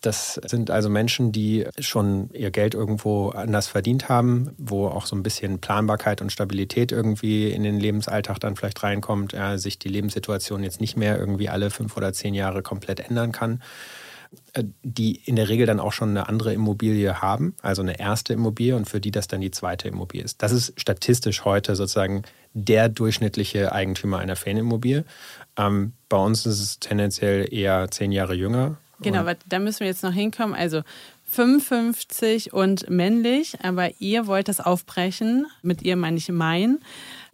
Das 0.00 0.40
sind 0.46 0.70
also 0.70 0.88
Menschen, 0.88 1.32
die 1.32 1.66
schon 1.80 2.30
ihr 2.32 2.52
Geld 2.52 2.74
irgendwo 2.74 3.30
anders 3.30 3.66
verdient 3.66 4.08
haben, 4.08 4.52
wo 4.56 4.86
auch 4.86 5.06
so 5.06 5.16
ein 5.16 5.24
bisschen 5.24 5.58
Planbarkeit 5.58 6.22
und 6.22 6.30
Stabilität 6.30 6.92
irgendwie 6.92 7.50
in 7.50 7.64
den 7.64 7.80
Lebensalltag 7.80 8.38
dann 8.38 8.54
vielleicht 8.54 8.84
reinkommt, 8.84 9.32
ja, 9.32 9.58
sich 9.58 9.80
die 9.80 9.88
Lebenssituation 9.88 10.62
jetzt 10.62 10.80
nicht 10.80 10.96
mehr 10.96 11.18
irgendwie 11.18 11.48
alle 11.48 11.70
fünf 11.70 11.96
oder 11.96 12.12
zehn 12.12 12.34
Jahre 12.34 12.62
komplett 12.62 13.00
ändern 13.00 13.32
kann 13.32 13.60
die 14.82 15.20
in 15.24 15.36
der 15.36 15.48
Regel 15.48 15.66
dann 15.66 15.80
auch 15.80 15.92
schon 15.92 16.10
eine 16.10 16.28
andere 16.28 16.52
Immobilie 16.52 17.22
haben, 17.22 17.54
also 17.62 17.82
eine 17.82 17.98
erste 17.98 18.32
Immobilie 18.34 18.76
und 18.76 18.88
für 18.88 19.00
die 19.00 19.10
das 19.10 19.28
dann 19.28 19.40
die 19.40 19.50
zweite 19.50 19.88
Immobilie 19.88 20.24
ist. 20.24 20.42
Das 20.42 20.52
ist 20.52 20.78
statistisch 20.78 21.44
heute 21.44 21.74
sozusagen 21.74 22.22
der 22.54 22.88
durchschnittliche 22.88 23.72
Eigentümer 23.72 24.18
einer 24.18 24.36
Ferienimmobilie. 24.36 25.04
Ähm, 25.56 25.92
bei 26.08 26.18
uns 26.18 26.44
ist 26.44 26.60
es 26.60 26.78
tendenziell 26.80 27.52
eher 27.52 27.90
zehn 27.90 28.12
Jahre 28.12 28.34
jünger. 28.34 28.76
Genau, 29.00 29.20
aber 29.20 29.36
da 29.46 29.58
müssen 29.58 29.80
wir 29.80 29.88
jetzt 29.88 30.04
noch 30.04 30.12
hinkommen. 30.12 30.54
Also 30.54 30.82
55 31.24 32.52
und 32.52 32.88
männlich, 32.90 33.56
aber 33.62 33.90
ihr 34.00 34.26
wollt 34.26 34.48
das 34.48 34.60
aufbrechen. 34.60 35.46
Mit 35.62 35.82
ihr 35.82 35.96
meine 35.96 36.18
ich 36.18 36.28
mein. 36.28 36.78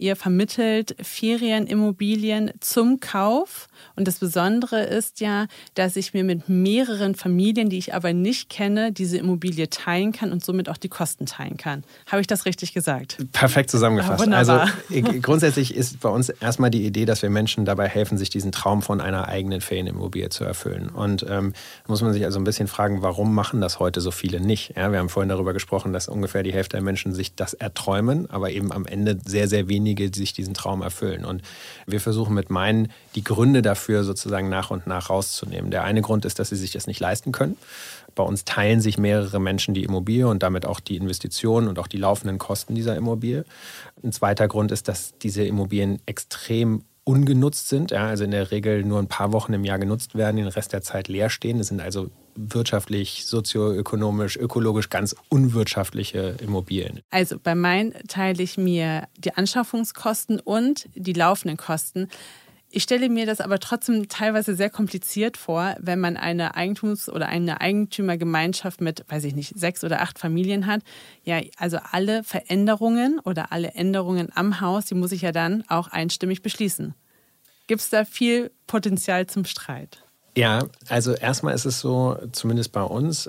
Ihr 0.01 0.15
vermittelt 0.15 0.95
Ferienimmobilien 1.03 2.53
zum 2.61 3.01
Kauf. 3.01 3.67
Und 3.97 4.07
das 4.07 4.21
Besondere 4.21 4.85
ist 4.85 5.19
ja, 5.19 5.49
dass 5.75 5.97
ich 5.97 6.15
mir 6.15 6.23
mit 6.23 6.49
mehreren 6.49 7.17
Familien, 7.17 7.69
die 7.69 7.79
ich 7.79 7.95
aber 7.95 8.13
nicht 8.13 8.49
kenne, 8.49 8.93
diese 8.93 9.19
Immobilie 9.19 9.69
teilen 9.71 10.13
kann 10.13 10.31
und 10.31 10.45
somit 10.45 10.69
auch 10.69 10.77
die 10.77 10.89
Kosten 10.89 11.27
teilen 11.27 11.57
kann. 11.57 11.83
Habe 12.07 12.21
ich 12.21 12.29
das 12.29 12.47
richtig 12.47 12.75
gesagt? 12.75 13.19
Perfekt 13.33 13.71
zusammengefasst. 13.71 14.29
Ah, 14.29 14.37
also 14.37 14.61
grundsätzlich 15.21 15.75
ist 15.75 15.99
bei 15.99 16.09
uns 16.09 16.29
erstmal 16.29 16.71
die 16.71 16.87
Idee, 16.87 17.05
dass 17.05 17.23
wir 17.23 17.31
Menschen 17.31 17.65
dabei 17.65 17.89
helfen, 17.89 18.19
sich 18.19 18.31
diesen 18.31 18.53
Traum 18.53 18.83
von 18.83 19.01
einer 19.01 19.27
eigenen 19.27 19.61
Ferienimmobilie 19.61 20.29
zu 20.29 20.45
erfüllen. 20.45 20.91
Und 20.91 21.27
ähm, 21.29 21.55
muss 21.89 22.03
man 22.03 22.13
sich 22.13 22.25
also 22.25 22.39
ein 22.39 22.45
bisschen 22.45 22.69
fragen, 22.69 23.03
warum 23.03 23.35
machen 23.35 23.61
das 23.61 23.81
heute 23.81 24.01
so 24.01 24.13
viele 24.13 24.41
nicht? 24.41 24.75
Ja, 24.77 24.93
wir 24.93 25.01
haben 25.01 25.09
vorhin 25.09 25.29
darüber 25.29 25.55
gesprochen, 25.55 25.93
dass 25.93 26.07
ungefähr 26.07 26.45
die 26.45 26.53
Hälfte 26.53 26.77
der 26.77 26.85
Menschen 26.85 27.15
sich 27.15 27.35
das 27.35 27.53
erträumen, 27.53 28.31
aber 28.31 28.53
eben 28.53 28.71
am 28.71 28.87
Ende 28.87 29.19
sehr, 29.27 29.49
sehr 29.49 29.67
wenige 29.67 29.88
die 29.95 30.11
sich 30.13 30.33
diesen 30.33 30.55
Traum 30.55 30.83
erfüllen. 30.83 31.25
Und 31.25 31.43
wir 31.87 32.01
versuchen 32.01 32.35
mit 32.35 32.51
meinen 32.51 32.89
die 33.15 33.25
Gründe 33.25 33.63
dafür 33.63 34.05
sozusagen 34.05 34.49
nach 34.49 34.71
und 34.71 34.87
nach 34.87 35.11
rauszunehmen. 35.11 35.71
Der 35.71 35.85
eine 35.85 36.03
Grund 36.03 36.25
ist, 36.25 36.39
dass 36.39 36.51
sie 36.51 36.57
sich 36.57 36.73
das 36.73 36.87
nicht 36.87 37.01
leisten 37.01 37.33
können. 37.33 37.57
Bei 38.15 38.23
uns 38.23 38.45
teilen 38.45 38.81
sich 38.81 38.99
mehrere 38.99 39.41
Menschen 39.41 39.75
die 39.75 39.85
Immobilie 39.85 40.27
und 40.27 40.43
damit 40.43 40.67
auch 40.67 40.81
die 40.81 40.97
Investitionen 40.97 41.69
und 41.69 41.79
auch 41.79 41.87
die 41.87 41.99
laufenden 41.99 42.39
Kosten 42.39 42.75
dieser 42.75 42.97
Immobilie. 42.97 43.45
Ein 44.03 44.13
zweiter 44.13 44.49
Grund 44.49 44.73
ist, 44.73 44.89
dass 44.89 45.17
diese 45.19 45.45
Immobilien 45.45 46.01
extrem 46.07 46.83
ungenutzt 47.05 47.69
sind, 47.69 47.91
ja, 47.91 48.07
also 48.07 48.25
in 48.25 48.33
der 48.33 48.51
Regel 48.51 48.85
nur 48.85 48.99
ein 48.99 49.07
paar 49.07 49.33
Wochen 49.33 49.55
im 49.55 49.65
Jahr 49.65 49.79
genutzt 49.79 50.15
werden, 50.15 50.37
den 50.37 50.47
Rest 50.47 50.75
der 50.75 50.83
Zeit 50.83 51.09
leer 51.09 51.31
stehen. 51.31 51.59
Es 51.59 51.69
sind 51.69 51.81
also 51.81 52.11
wirtschaftlich, 52.39 53.27
sozioökonomisch, 53.27 54.37
ökologisch 54.37 54.89
ganz 54.89 55.17
unwirtschaftliche 55.29 56.37
Immobilien. 56.41 57.01
Also 57.11 57.39
bei 57.39 57.55
meinen 57.55 57.95
teile 58.07 58.43
ich 58.43 58.57
mir 58.57 59.09
die 59.17 59.35
Anschaffungskosten 59.35 60.41
und 60.41 60.89
die 60.95 61.13
laufenden 61.13 61.57
Kosten. 61.57 62.09
Ich 62.71 62.83
stelle 62.83 63.09
mir 63.09 63.25
das 63.25 63.41
aber 63.41 63.59
trotzdem 63.61 64.09
teilweise 64.09 64.55
sehr 64.55 64.69
kompliziert 64.69 65.39
vor, 65.39 65.75
wenn 65.81 66.01
man 66.01 66.19
eine 66.19 66.55
Eigentums- 66.55 67.09
oder 67.09 67.29
eine 67.29 67.63
Eigentümergemeinschaft 67.63 68.83
mit, 68.83 69.05
weiß 69.09 69.25
ich 69.25 69.35
nicht, 69.35 69.59
sechs 69.59 69.85
oder 69.85 70.03
acht 70.03 70.19
Familien 70.19 70.67
hat. 70.67 70.83
Ja, 71.25 71.41
also 71.57 71.79
alle 71.91 72.25
Veränderungen 72.25 73.21
oder 73.21 73.53
alle 73.53 73.69
Änderungen 73.69 74.29
am 74.35 74.61
Haus, 74.61 74.85
die 74.85 74.95
muss 74.95 75.13
ich 75.13 75.23
ja 75.23 75.33
dann 75.33 75.65
auch 75.69 75.89
einstimmig 75.89 76.43
beschließen. 76.43 76.95
Gibt 77.69 77.81
es 77.81 77.89
da 77.89 78.05
viel 78.05 78.51
Potenzial 78.67 79.27
zum 79.27 79.47
Streit? 79.47 80.05
Ja, 80.39 80.61
also 80.89 81.15
erstmal 81.15 81.53
ist 81.53 81.65
es 81.65 81.81
so, 81.81 82.17
zumindest 82.31 82.71
bei 82.71 82.85
uns, 82.85 83.29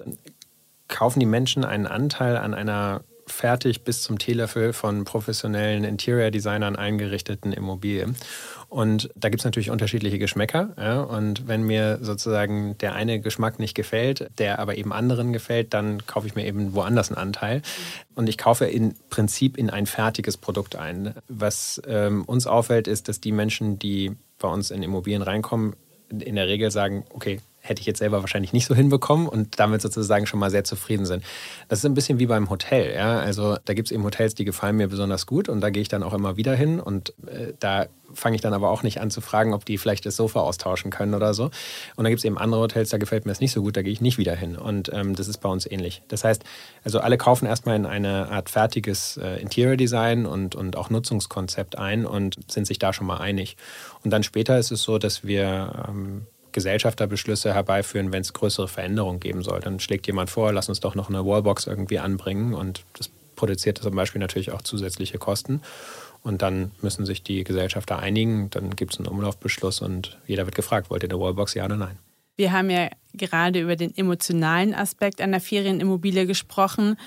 kaufen 0.88 1.20
die 1.20 1.26
Menschen 1.26 1.66
einen 1.66 1.88
Anteil 1.88 2.38
an 2.38 2.54
einer 2.54 3.02
fertig 3.26 3.84
bis 3.84 4.04
zum 4.04 4.20
Teelöffel 4.20 4.74
von 4.74 5.06
professionellen 5.06 5.86
Interior-Designern 5.86 6.76
eingerichteten 6.76 7.52
Immobilie. 7.52 8.14
Und 8.68 9.10
da 9.16 9.30
gibt 9.30 9.42
es 9.42 9.46
natürlich 9.46 9.72
unterschiedliche 9.72 10.20
Geschmäcker. 10.20 10.70
Ja? 10.78 11.02
Und 11.02 11.48
wenn 11.48 11.64
mir 11.64 11.98
sozusagen 12.00 12.78
der 12.78 12.94
eine 12.94 13.20
Geschmack 13.20 13.58
nicht 13.58 13.74
gefällt, 13.74 14.30
der 14.38 14.60
aber 14.60 14.78
eben 14.78 14.94
anderen 14.94 15.34
gefällt, 15.34 15.74
dann 15.74 16.06
kaufe 16.06 16.28
ich 16.28 16.36
mir 16.36 16.46
eben 16.46 16.76
woanders 16.76 17.10
einen 17.10 17.18
Anteil. 17.18 17.64
Und 18.14 18.30
ich 18.30 18.38
kaufe 18.38 18.66
im 18.66 18.94
Prinzip 19.10 19.58
in 19.58 19.72
ein 19.72 19.88
fertiges 19.88 20.38
Produkt 20.38 20.76
ein. 20.76 21.16
Was 21.28 21.82
ähm, 21.88 22.24
uns 22.26 22.46
auffällt, 22.46 22.88
ist, 22.88 23.08
dass 23.08 23.20
die 23.20 23.32
Menschen, 23.32 23.80
die 23.80 24.16
bei 24.38 24.48
uns 24.48 24.70
in 24.70 24.84
Immobilien 24.84 25.24
reinkommen, 25.24 25.74
in 26.10 26.36
der 26.36 26.48
Regel 26.48 26.72
sagen, 26.72 27.04
okay, 27.14 27.40
hätte 27.70 27.82
ich 27.82 27.86
jetzt 27.86 28.00
selber 28.00 28.22
wahrscheinlich 28.22 28.54
nicht 28.54 28.66
so 28.66 28.76
hinbekommen 28.76 29.28
und 29.28 29.60
damit 29.60 29.82
sozusagen 29.82 30.26
schon 30.26 30.40
mal 30.40 30.50
sehr 30.50 30.64
zufrieden 30.64 31.06
sind. 31.06 31.24
Das 31.68 31.80
ist 31.80 31.86
ein 31.86 31.94
bisschen 31.94 32.20
wie 32.20 32.26
beim 32.26 32.50
Hotel. 32.50 32.94
Ja? 32.94 33.20
Also 33.20 33.58
da 33.64 33.74
gibt 33.74 33.88
es 33.88 33.92
eben 33.92 34.04
Hotels, 34.04 34.36
die 34.36 34.46
gefallen 34.46 34.76
mir 34.76 34.88
besonders 34.88 35.26
gut 35.26 35.48
und 35.48 35.62
da 35.62 35.70
gehe 35.70 35.82
ich 35.82 35.88
dann 35.88 36.04
auch 36.04 36.14
immer 36.14 36.36
wieder 36.36 36.56
hin 36.56 36.80
und 36.80 37.14
äh, 37.28 37.54
da 37.60 37.88
fange 38.14 38.36
ich 38.36 38.42
dann 38.42 38.54
aber 38.54 38.70
auch 38.70 38.84
nicht 38.84 39.02
an 39.02 39.12
zu 39.12 39.22
fragen, 39.22 39.54
ob 39.54 39.66
die 39.66 39.78
vielleicht 39.78 40.06
das 40.06 40.16
Sofa 40.16 40.40
austauschen 40.40 40.92
können 40.92 41.14
oder 41.14 41.34
so. 41.34 41.52
Und 41.96 42.04
da 42.04 42.10
gibt 42.10 42.20
es 42.20 42.26
eben 42.26 42.38
andere 42.38 42.62
Hotels, 42.62 42.90
da 42.90 42.98
gefällt 42.98 43.26
mir 43.26 43.32
das 43.32 43.40
nicht 43.40 43.52
so 43.52 43.62
gut, 43.62 43.78
da 43.78 43.82
gehe 43.82 43.92
ich 43.92 44.02
nicht 44.02 44.18
wieder 44.18 44.36
hin. 44.36 44.58
Und 44.58 44.92
ähm, 44.94 45.16
das 45.16 45.28
ist 45.28 45.38
bei 45.38 45.50
uns 45.50 45.70
ähnlich. 45.70 46.02
Das 46.08 46.24
heißt, 46.24 46.44
also 46.84 47.00
alle 47.00 47.18
kaufen 47.18 47.46
erstmal 47.46 47.76
in 47.76 47.86
eine 47.86 48.30
Art 48.30 48.50
fertiges 48.50 49.18
äh, 49.18 49.40
Interior 49.42 49.78
Design 49.78 50.26
und, 50.26 50.56
und 50.56 50.76
auch 50.76 50.90
Nutzungskonzept 50.90 51.78
ein 51.78 52.06
und 52.06 52.52
sind 52.52 52.66
sich 52.66 52.80
da 52.80 52.94
schon 52.94 53.08
mal 53.08 53.18
einig. 53.18 53.58
Und 54.04 54.12
dann 54.12 54.24
später 54.24 54.58
ist 54.58 54.72
es 54.72 54.84
so, 54.84 54.98
dass 54.98 55.24
wir 55.24 55.86
ähm, 55.88 56.26
Gesellschafterbeschlüsse 56.52 57.54
herbeiführen, 57.54 58.12
wenn 58.12 58.22
es 58.22 58.34
größere 58.34 58.68
Veränderungen 58.68 59.20
geben 59.20 59.44
soll. 59.44 59.60
Dann 59.60 59.80
schlägt 59.80 60.08
jemand 60.08 60.30
vor, 60.30 60.52
lass 60.52 60.70
uns 60.70 60.80
doch 60.80 60.96
noch 60.96 61.10
eine 61.10 61.26
Wallbox 61.26 61.68
irgendwie 61.68 62.00
anbringen 62.00 62.54
und 62.54 62.84
das 62.98 63.10
produziert 63.36 63.78
zum 63.78 63.96
Beispiel 63.96 64.20
natürlich 64.20 64.52
auch 64.52 64.62
zusätzliche 64.62 65.18
Kosten. 65.18 65.62
Und 66.22 66.42
dann 66.42 66.72
müssen 66.82 67.06
sich 67.06 67.24
die 67.24 67.44
Gesellschafter 67.46 68.00
einigen, 68.00 68.50
dann 68.50 68.76
gibt 68.76 68.94
es 68.94 69.00
einen 69.00 69.08
Umlaufbeschluss 69.08 69.82
und 69.82 70.18
jeder 70.28 70.46
wird 70.46 70.56
gefragt, 70.56 70.90
wollt 70.90 71.04
ihr 71.04 71.10
eine 71.10 71.20
Wallbox, 71.20 71.54
ja 71.54 71.66
oder 71.66 71.78
nein? 71.78 71.98
Wir 72.36 72.52
haben 72.52 72.70
ja 72.70 72.90
gerade 73.14 73.60
über 73.60 73.76
den 73.76 73.96
emotionalen 73.98 74.74
Aspekt 74.74 75.22
einer 75.22 75.40
Ferienimmobilie 75.40 76.26
gesprochen. 76.26 76.98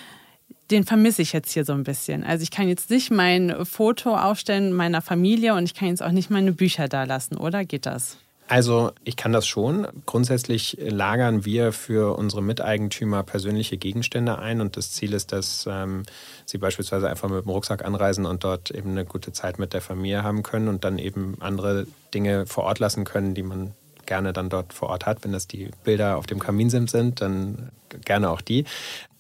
Den 0.70 0.84
vermisse 0.84 1.22
ich 1.22 1.32
jetzt 1.32 1.52
hier 1.52 1.64
so 1.64 1.72
ein 1.72 1.84
bisschen. 1.84 2.25
Also 2.25 2.42
ich 2.42 2.50
kann 2.50 2.68
jetzt 2.68 2.90
nicht 2.90 3.11
mein 3.11 3.64
Foto 3.64 4.16
aufstellen 4.16 4.72
meiner 4.72 5.02
Familie 5.02 5.54
und 5.54 5.64
ich 5.64 5.75
kann 5.75 5.88
jetzt 5.88 6.02
auch 6.02 6.11
nicht 6.11 6.30
meine 6.30 6.52
Bücher 6.52 6.88
da 6.88 7.04
lassen, 7.04 7.37
oder 7.37 7.64
geht 7.64 7.87
das? 7.87 8.18
Also 8.52 8.92
ich 9.02 9.16
kann 9.16 9.32
das 9.32 9.47
schon. 9.47 9.87
Grundsätzlich 10.04 10.76
lagern 10.78 11.47
wir 11.47 11.73
für 11.73 12.18
unsere 12.18 12.42
Miteigentümer 12.42 13.23
persönliche 13.23 13.78
Gegenstände 13.78 14.38
ein 14.38 14.61
und 14.61 14.76
das 14.76 14.92
Ziel 14.92 15.14
ist, 15.14 15.32
dass 15.32 15.66
ähm, 15.66 16.02
sie 16.44 16.59
beispielsweise 16.59 17.09
einfach 17.09 17.30
mit 17.30 17.47
dem 17.47 17.49
Rucksack 17.49 17.82
anreisen 17.82 18.26
und 18.26 18.44
dort 18.44 18.71
eben 18.71 18.90
eine 18.90 19.06
gute 19.06 19.32
Zeit 19.32 19.59
mit 19.59 19.73
der 19.73 19.80
Familie 19.80 20.23
haben 20.23 20.42
können 20.42 20.68
und 20.68 20.85
dann 20.85 20.99
eben 20.99 21.38
andere 21.40 21.87
Dinge 22.12 22.44
vor 22.44 22.64
Ort 22.64 22.78
lassen 22.78 23.04
können, 23.04 23.32
die 23.35 23.42
man 23.42 23.73
gerne 24.04 24.35
dann 24.35 24.50
dort 24.50 24.75
vor 24.75 24.90
Ort 24.90 25.06
hat. 25.06 25.25
Wenn 25.25 25.32
das 25.32 25.47
die 25.47 25.71
Bilder 25.82 26.18
auf 26.18 26.26
dem 26.26 26.38
Kaminsims 26.38 26.92
sind, 26.92 27.23
dann 27.23 27.71
gerne 28.04 28.28
auch 28.28 28.42
die. 28.42 28.66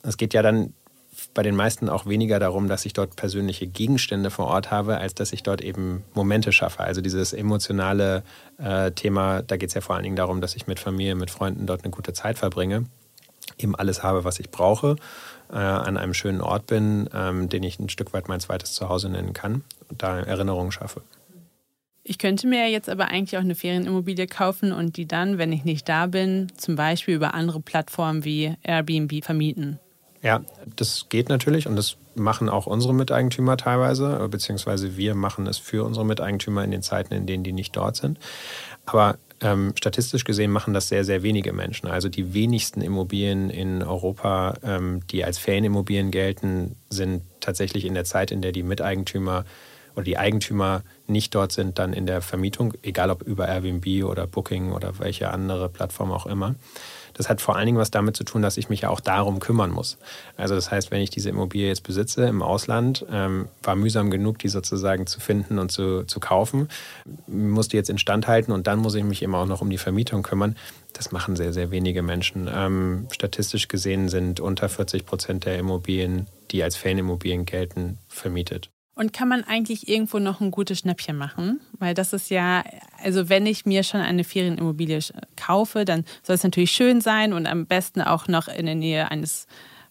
Es 0.02 0.18
geht 0.18 0.34
ja 0.34 0.42
dann 0.42 0.74
bei 1.34 1.42
den 1.42 1.56
meisten 1.56 1.88
auch 1.88 2.06
weniger 2.06 2.38
darum, 2.38 2.68
dass 2.68 2.84
ich 2.84 2.92
dort 2.92 3.16
persönliche 3.16 3.66
Gegenstände 3.66 4.30
vor 4.30 4.46
Ort 4.46 4.70
habe, 4.70 4.98
als 4.98 5.14
dass 5.14 5.32
ich 5.32 5.42
dort 5.42 5.62
eben 5.62 6.04
Momente 6.14 6.52
schaffe. 6.52 6.80
Also 6.80 7.00
dieses 7.00 7.32
emotionale 7.32 8.22
äh, 8.58 8.90
Thema, 8.92 9.42
da 9.42 9.56
geht 9.56 9.68
es 9.68 9.74
ja 9.74 9.80
vor 9.80 9.94
allen 9.94 10.04
Dingen 10.04 10.16
darum, 10.16 10.40
dass 10.40 10.54
ich 10.54 10.66
mit 10.66 10.78
Familie, 10.78 11.14
mit 11.14 11.30
Freunden 11.30 11.66
dort 11.66 11.84
eine 11.84 11.90
gute 11.90 12.12
Zeit 12.12 12.38
verbringe, 12.38 12.84
eben 13.58 13.74
alles 13.74 14.02
habe, 14.02 14.24
was 14.24 14.40
ich 14.40 14.50
brauche, 14.50 14.96
äh, 15.50 15.56
an 15.56 15.96
einem 15.96 16.14
schönen 16.14 16.40
Ort 16.40 16.66
bin, 16.66 17.08
ähm, 17.14 17.48
den 17.48 17.62
ich 17.62 17.78
ein 17.78 17.88
Stück 17.88 18.12
weit 18.12 18.28
mein 18.28 18.40
zweites 18.40 18.72
Zuhause 18.72 19.08
nennen 19.08 19.32
kann 19.32 19.64
und 19.88 20.02
da 20.02 20.18
Erinnerungen 20.20 20.72
schaffe. 20.72 21.02
Ich 22.04 22.18
könnte 22.18 22.48
mir 22.48 22.68
jetzt 22.68 22.88
aber 22.88 23.08
eigentlich 23.08 23.38
auch 23.38 23.42
eine 23.42 23.54
Ferienimmobilie 23.54 24.26
kaufen 24.26 24.72
und 24.72 24.96
die 24.96 25.06
dann, 25.06 25.38
wenn 25.38 25.52
ich 25.52 25.64
nicht 25.64 25.88
da 25.88 26.06
bin, 26.06 26.48
zum 26.56 26.74
Beispiel 26.74 27.14
über 27.14 27.32
andere 27.32 27.60
Plattformen 27.60 28.24
wie 28.24 28.56
Airbnb 28.62 29.24
vermieten. 29.24 29.78
Ja, 30.22 30.44
das 30.76 31.06
geht 31.08 31.28
natürlich 31.28 31.66
und 31.66 31.74
das 31.74 31.96
machen 32.14 32.48
auch 32.48 32.66
unsere 32.66 32.94
Miteigentümer 32.94 33.56
teilweise, 33.56 34.28
beziehungsweise 34.30 34.96
wir 34.96 35.16
machen 35.16 35.48
es 35.48 35.58
für 35.58 35.84
unsere 35.84 36.06
Miteigentümer 36.06 36.62
in 36.62 36.70
den 36.70 36.82
Zeiten, 36.82 37.12
in 37.12 37.26
denen 37.26 37.42
die 37.42 37.52
nicht 37.52 37.76
dort 37.76 37.96
sind. 37.96 38.18
Aber 38.86 39.18
ähm, 39.40 39.72
statistisch 39.76 40.22
gesehen 40.24 40.52
machen 40.52 40.74
das 40.74 40.88
sehr, 40.88 41.04
sehr 41.04 41.24
wenige 41.24 41.52
Menschen. 41.52 41.88
Also 41.88 42.08
die 42.08 42.32
wenigsten 42.32 42.80
Immobilien 42.80 43.50
in 43.50 43.82
Europa, 43.82 44.54
ähm, 44.62 45.00
die 45.10 45.24
als 45.24 45.38
Ferienimmobilien 45.38 46.12
gelten, 46.12 46.76
sind 46.88 47.22
tatsächlich 47.40 47.84
in 47.84 47.94
der 47.94 48.04
Zeit, 48.04 48.30
in 48.30 48.42
der 48.42 48.52
die 48.52 48.62
Miteigentümer 48.62 49.44
oder 49.94 50.04
die 50.04 50.18
Eigentümer 50.18 50.82
nicht 51.06 51.34
dort 51.34 51.52
sind, 51.52 51.78
dann 51.78 51.92
in 51.92 52.06
der 52.06 52.22
Vermietung, 52.22 52.74
egal 52.82 53.10
ob 53.10 53.22
über 53.22 53.48
Airbnb 53.48 54.04
oder 54.04 54.26
Booking 54.26 54.72
oder 54.72 54.98
welche 55.00 55.30
andere 55.30 55.68
Plattform 55.68 56.12
auch 56.12 56.26
immer. 56.26 56.54
Das 57.14 57.28
hat 57.28 57.40
vor 57.40 57.56
allen 57.56 57.66
Dingen 57.66 57.78
was 57.78 57.90
damit 57.90 58.16
zu 58.16 58.24
tun, 58.24 58.42
dass 58.42 58.56
ich 58.56 58.68
mich 58.68 58.82
ja 58.82 58.88
auch 58.88 59.00
darum 59.00 59.40
kümmern 59.40 59.70
muss. 59.70 59.98
Also 60.36 60.54
das 60.54 60.70
heißt, 60.70 60.90
wenn 60.90 61.00
ich 61.00 61.10
diese 61.10 61.28
Immobilie 61.30 61.68
jetzt 61.68 61.82
besitze 61.82 62.24
im 62.24 62.42
Ausland, 62.42 63.06
ähm, 63.10 63.48
war 63.62 63.76
mühsam 63.76 64.10
genug, 64.10 64.38
die 64.38 64.48
sozusagen 64.48 65.06
zu 65.06 65.20
finden 65.20 65.58
und 65.58 65.70
zu, 65.70 66.04
zu 66.04 66.20
kaufen, 66.20 66.68
muss 67.26 67.68
die 67.68 67.76
jetzt 67.76 67.90
instand 67.90 68.26
halten 68.26 68.52
und 68.52 68.66
dann 68.66 68.78
muss 68.78 68.94
ich 68.94 69.04
mich 69.04 69.22
eben 69.22 69.34
auch 69.34 69.46
noch 69.46 69.60
um 69.60 69.70
die 69.70 69.78
Vermietung 69.78 70.22
kümmern. 70.22 70.56
Das 70.92 71.12
machen 71.12 71.36
sehr, 71.36 71.52
sehr 71.52 71.70
wenige 71.70 72.02
Menschen. 72.02 72.50
Ähm, 72.52 73.06
statistisch 73.10 73.68
gesehen 73.68 74.08
sind 74.08 74.40
unter 74.40 74.68
40 74.68 75.06
Prozent 75.06 75.44
der 75.44 75.58
Immobilien, 75.58 76.26
die 76.50 76.62
als 76.62 76.76
Ferienimmobilien 76.76 77.46
gelten, 77.46 77.98
vermietet. 78.08 78.71
Und 78.94 79.14
kann 79.14 79.28
man 79.28 79.42
eigentlich 79.44 79.88
irgendwo 79.88 80.18
noch 80.18 80.40
ein 80.40 80.50
gutes 80.50 80.80
Schnäppchen 80.80 81.16
machen? 81.16 81.60
Weil 81.78 81.94
das 81.94 82.12
ist 82.12 82.28
ja, 82.28 82.62
also 83.02 83.30
wenn 83.30 83.46
ich 83.46 83.64
mir 83.64 83.84
schon 83.84 84.00
eine 84.00 84.22
Ferienimmobilie 84.22 85.00
kaufe, 85.36 85.84
dann 85.86 86.04
soll 86.22 86.36
es 86.36 86.44
natürlich 86.44 86.72
schön 86.72 87.00
sein 87.00 87.32
und 87.32 87.46
am 87.46 87.66
besten 87.66 88.02
auch 88.02 88.28
noch 88.28 88.48
in 88.48 88.66
der 88.66 88.74
Nähe 88.74 89.10
eines, 89.10 89.46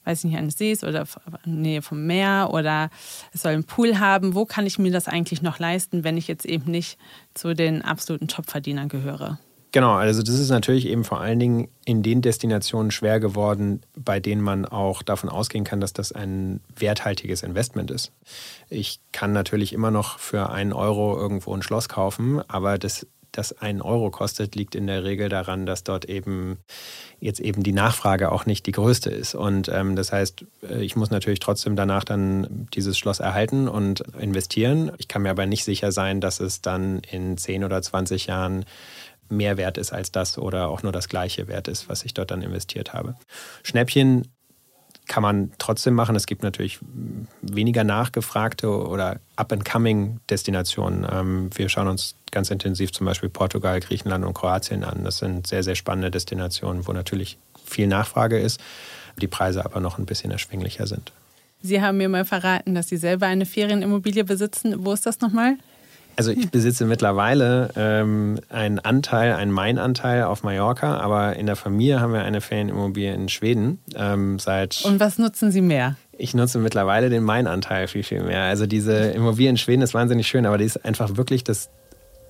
weiß 0.05 0.19
ich 0.19 0.25
nicht, 0.25 0.37
eines 0.37 0.57
Sees 0.57 0.83
oder 0.83 1.07
in 1.45 1.53
der 1.53 1.61
Nähe 1.61 1.81
vom 1.81 2.05
Meer 2.05 2.49
oder 2.53 2.91
es 3.33 3.41
soll 3.41 3.53
einen 3.53 3.63
Pool 3.63 3.97
haben. 3.97 4.35
Wo 4.35 4.45
kann 4.45 4.67
ich 4.67 4.77
mir 4.77 4.91
das 4.91 5.07
eigentlich 5.07 5.41
noch 5.41 5.57
leisten, 5.57 6.03
wenn 6.03 6.17
ich 6.17 6.27
jetzt 6.27 6.45
eben 6.45 6.69
nicht 6.69 6.99
zu 7.33 7.55
den 7.55 7.81
absoluten 7.81 8.27
Topverdienern 8.27 8.87
gehöre? 8.87 9.39
Genau, 9.73 9.93
also 9.93 10.21
das 10.21 10.35
ist 10.35 10.49
natürlich 10.49 10.85
eben 10.85 11.05
vor 11.05 11.21
allen 11.21 11.39
Dingen 11.39 11.69
in 11.85 12.03
den 12.03 12.21
Destinationen 12.21 12.91
schwer 12.91 13.21
geworden, 13.21 13.81
bei 13.95 14.19
denen 14.19 14.41
man 14.41 14.65
auch 14.65 15.01
davon 15.01 15.29
ausgehen 15.29 15.63
kann, 15.63 15.79
dass 15.79 15.93
das 15.93 16.11
ein 16.11 16.59
werthaltiges 16.75 17.41
Investment 17.41 17.89
ist. 17.89 18.11
Ich 18.69 18.99
kann 19.13 19.31
natürlich 19.31 19.71
immer 19.71 19.89
noch 19.89 20.19
für 20.19 20.49
einen 20.49 20.73
Euro 20.73 21.17
irgendwo 21.17 21.55
ein 21.55 21.61
Schloss 21.61 21.87
kaufen, 21.87 22.41
aber 22.49 22.77
das 22.77 23.07
das 23.31 23.57
einen 23.61 23.81
Euro 23.81 24.11
kostet, 24.11 24.55
liegt 24.55 24.75
in 24.75 24.87
der 24.87 25.03
Regel 25.03 25.29
daran, 25.29 25.65
dass 25.65 25.83
dort 25.83 26.05
eben 26.05 26.57
jetzt 27.19 27.39
eben 27.39 27.63
die 27.63 27.71
Nachfrage 27.71 28.31
auch 28.31 28.45
nicht 28.45 28.65
die 28.65 28.71
größte 28.71 29.09
ist. 29.09 29.35
Und 29.35 29.69
ähm, 29.69 29.95
das 29.95 30.11
heißt, 30.11 30.45
äh, 30.69 30.83
ich 30.83 30.95
muss 30.95 31.11
natürlich 31.11 31.39
trotzdem 31.39 31.75
danach 31.75 32.03
dann 32.03 32.67
dieses 32.73 32.97
Schloss 32.97 33.19
erhalten 33.19 33.67
und 33.67 34.01
investieren. 34.19 34.91
Ich 34.97 35.07
kann 35.07 35.21
mir 35.21 35.29
aber 35.29 35.45
nicht 35.45 35.63
sicher 35.63 35.91
sein, 35.91 36.19
dass 36.19 36.39
es 36.39 36.61
dann 36.61 36.99
in 37.09 37.37
10 37.37 37.63
oder 37.63 37.81
20 37.81 38.27
Jahren 38.27 38.65
mehr 39.31 39.57
wert 39.57 39.77
ist 39.77 39.91
als 39.93 40.11
das 40.11 40.37
oder 40.37 40.69
auch 40.69 40.83
nur 40.83 40.91
das 40.91 41.09
gleiche 41.09 41.47
wert 41.47 41.67
ist, 41.67 41.89
was 41.89 42.03
ich 42.03 42.13
dort 42.13 42.31
dann 42.31 42.41
investiert 42.41 42.93
habe. 42.93 43.15
Schnäppchen 43.63 44.27
kann 45.07 45.23
man 45.23 45.51
trotzdem 45.57 45.93
machen. 45.93 46.15
Es 46.15 46.25
gibt 46.25 46.43
natürlich 46.43 46.79
weniger 47.41 47.83
nachgefragte 47.83 48.69
oder 48.69 49.19
up-and-coming-Destinationen. 49.35 51.05
Ähm, 51.11 51.49
wir 51.53 51.67
schauen 51.69 51.87
uns 51.87 52.15
ganz 52.31 52.49
intensiv 52.49 52.93
zum 52.93 53.05
Beispiel 53.05 53.29
Portugal, 53.29 53.79
Griechenland 53.79 54.23
und 54.23 54.33
Kroatien 54.33 54.83
an. 54.83 55.03
Das 55.03 55.17
sind 55.17 55.47
sehr, 55.47 55.63
sehr 55.63 55.75
spannende 55.75 56.11
Destinationen, 56.11 56.87
wo 56.87 56.93
natürlich 56.93 57.37
viel 57.65 57.87
Nachfrage 57.87 58.39
ist, 58.39 58.61
die 59.19 59.27
Preise 59.27 59.65
aber 59.65 59.81
noch 59.81 59.97
ein 59.97 60.05
bisschen 60.05 60.31
erschwinglicher 60.31 60.87
sind. 60.87 61.11
Sie 61.61 61.81
haben 61.81 61.97
mir 61.97 62.09
mal 62.09 62.25
verraten, 62.25 62.73
dass 62.73 62.87
Sie 62.87 62.97
selber 62.97 63.27
eine 63.27 63.45
Ferienimmobilie 63.45 64.23
besitzen. 64.23 64.85
Wo 64.85 64.93
ist 64.93 65.05
das 65.05 65.19
nochmal? 65.19 65.57
Also 66.15 66.31
ich 66.31 66.49
besitze 66.51 66.85
mittlerweile 66.85 67.69
ähm, 67.75 68.39
einen 68.49 68.79
Anteil, 68.79 69.33
einen 69.33 69.51
Mainanteil 69.51 70.23
auf 70.23 70.43
Mallorca, 70.43 70.97
aber 70.97 71.35
in 71.35 71.45
der 71.45 71.55
Familie 71.55 71.99
haben 71.99 72.13
wir 72.13 72.21
eine 72.21 72.41
Ferienimmobilie 72.41 73.13
in 73.13 73.29
Schweden 73.29 73.79
ähm, 73.95 74.39
seit. 74.39 74.81
Und 74.83 74.99
was 74.99 75.17
nutzen 75.17 75.51
Sie 75.51 75.61
mehr? 75.61 75.95
Ich 76.17 76.33
nutze 76.33 76.59
mittlerweile 76.59 77.09
den 77.09 77.23
Mainanteil 77.23 77.87
viel, 77.87 78.03
viel 78.03 78.23
mehr. 78.23 78.43
Also 78.43 78.67
diese 78.67 78.93
Immobilie 78.93 79.49
in 79.49 79.57
Schweden 79.57 79.81
ist 79.81 79.93
wahnsinnig 79.93 80.27
schön, 80.27 80.45
aber 80.45 80.57
die 80.57 80.65
ist 80.65 80.85
einfach 80.85 81.17
wirklich 81.17 81.43
das 81.43 81.69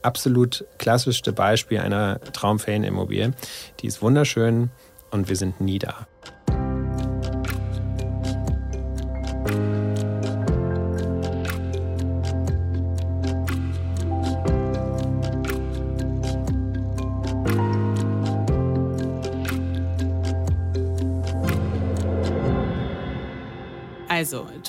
absolut 0.02 0.66
klassischste 0.78 1.34
Beispiel 1.34 1.80
einer 1.80 2.20
Traumferienimmobilie. 2.34 3.34
Die 3.82 3.88
ist 3.88 4.02
wunderschön 4.02 4.70
und 5.12 5.30
wir 5.30 5.36
sind 5.36 5.62
nie 5.62 5.80
da. 5.80 6.08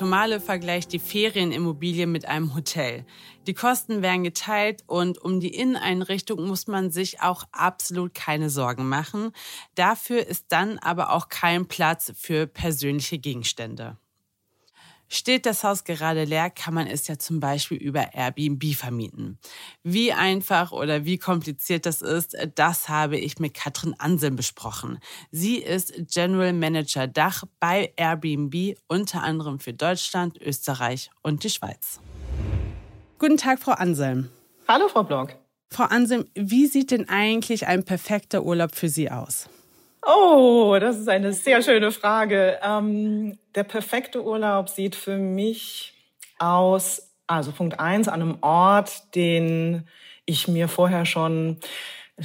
Tomale 0.03 0.41
vergleicht 0.41 0.93
die 0.93 0.99
Ferienimmobilie 0.99 2.09
mit 2.09 2.25
einem 2.25 2.57
Hotel. 2.57 3.07
Die 3.47 3.55
Kosten 3.55 4.03
werden 4.03 4.25
geteilt 4.25 4.83
und 4.89 5.19
um 5.19 5.39
die 5.39 5.55
Inneneinrichtung 5.55 6.45
muss 6.45 6.67
man 6.67 6.91
sich 6.91 7.21
auch 7.21 7.45
absolut 7.53 8.13
keine 8.13 8.51
Sorgen 8.51 8.89
machen. 8.89 9.31
Dafür 9.77 10.27
ist 10.27 10.47
dann 10.49 10.81
aber 10.81 11.13
auch 11.13 11.29
kein 11.29 11.67
Platz 11.67 12.13
für 12.17 12.49
persönliche 12.49 13.21
Gegenstände. 13.21 13.97
Steht 15.07 15.47
das 15.47 15.63
Haus 15.63 15.85
gerade 15.85 16.25
leer, 16.25 16.51
kann 16.51 16.75
man 16.75 16.89
es 16.89 17.07
ja 17.07 17.17
zum 17.17 17.39
Beispiel 17.39 17.79
über 17.79 18.13
Airbnb 18.13 18.75
vermieten. 18.75 19.39
Wie 19.85 20.13
einfach 20.13 20.71
oder 20.71 21.05
wie 21.05 21.19
kompliziert 21.19 21.87
das 21.87 22.03
ist, 22.03 22.37
das 22.55 22.89
habe 22.89 23.19
ich 23.19 23.41
mit 23.41 23.55
Katrin 23.55 23.97
Anselm 23.99 24.37
besprochen. 24.37 25.01
Sie 25.33 25.57
ist 25.57 25.93
General 26.13 26.53
Manager 26.53 27.09
Dach 27.09 27.43
bei 27.59 27.93
Airbnb, 27.97 28.77
unter 28.87 29.25
anderem 29.25 29.59
für 29.59 29.73
Deutschland, 29.73 30.41
Österreich 30.41 31.11
und 31.23 31.43
die 31.43 31.51
Schweiz. 31.51 31.99
Guten 33.19 33.37
Tag, 33.37 33.59
Frau 33.59 33.73
Anselm. 33.73 34.31
Hallo, 34.69 34.87
Frau 34.87 35.03
Block. 35.03 35.35
Frau 35.69 35.85
Anselm, 35.85 36.27
wie 36.35 36.67
sieht 36.67 36.93
denn 36.93 37.09
eigentlich 37.09 37.67
ein 37.67 37.85
perfekter 37.85 38.45
Urlaub 38.45 38.77
für 38.77 38.89
Sie 38.89 39.11
aus? 39.11 39.49
Oh, 40.07 40.77
das 40.81 40.99
ist 40.99 41.09
eine 41.09 41.33
sehr 41.33 41.61
schöne 41.61 41.91
Frage. 41.91 42.61
Ähm, 42.63 43.37
der 43.57 43.65
perfekte 43.65 44.23
Urlaub 44.23 44.69
sieht 44.69 44.95
für 44.95 45.17
mich 45.17 45.95
aus, 46.39 47.12
also 47.27 47.53
Punkt 47.53 47.81
eins, 47.81 48.09
an 48.09 48.23
einem 48.23 48.39
Ort, 48.41 49.15
den 49.15 49.87
ich 50.27 50.49
mir 50.49 50.69
vorher 50.69 51.05
schon 51.05 51.59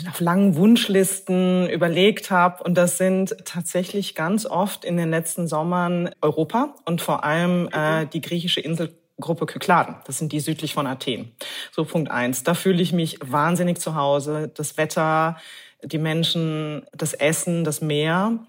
auf 0.09 0.19
langen 0.19 0.55
Wunschlisten 0.55 1.69
überlegt 1.69 2.29
habe. 2.29 2.63
Und 2.63 2.75
das 2.75 2.97
sind 2.97 3.35
tatsächlich 3.45 4.15
ganz 4.15 4.45
oft 4.45 4.85
in 4.85 4.97
den 4.97 5.09
letzten 5.09 5.47
Sommern 5.47 6.09
Europa 6.21 6.75
und 6.85 7.01
vor 7.01 7.23
allem 7.23 7.69
äh, 7.71 8.05
die 8.05 8.21
griechische 8.21 8.59
Inselgruppe 8.59 9.45
Kykladen. 9.45 9.95
Das 10.05 10.17
sind 10.17 10.31
die 10.31 10.39
südlich 10.39 10.73
von 10.73 10.87
Athen. 10.87 11.31
So 11.71 11.85
Punkt 11.85 12.11
eins. 12.11 12.43
Da 12.43 12.53
fühle 12.53 12.81
ich 12.81 12.93
mich 12.93 13.19
wahnsinnig 13.21 13.79
zu 13.79 13.95
Hause. 13.95 14.51
Das 14.53 14.77
Wetter, 14.77 15.37
die 15.83 15.99
Menschen, 15.99 16.85
das 16.93 17.13
Essen, 17.13 17.63
das 17.63 17.81
Meer. 17.81 18.39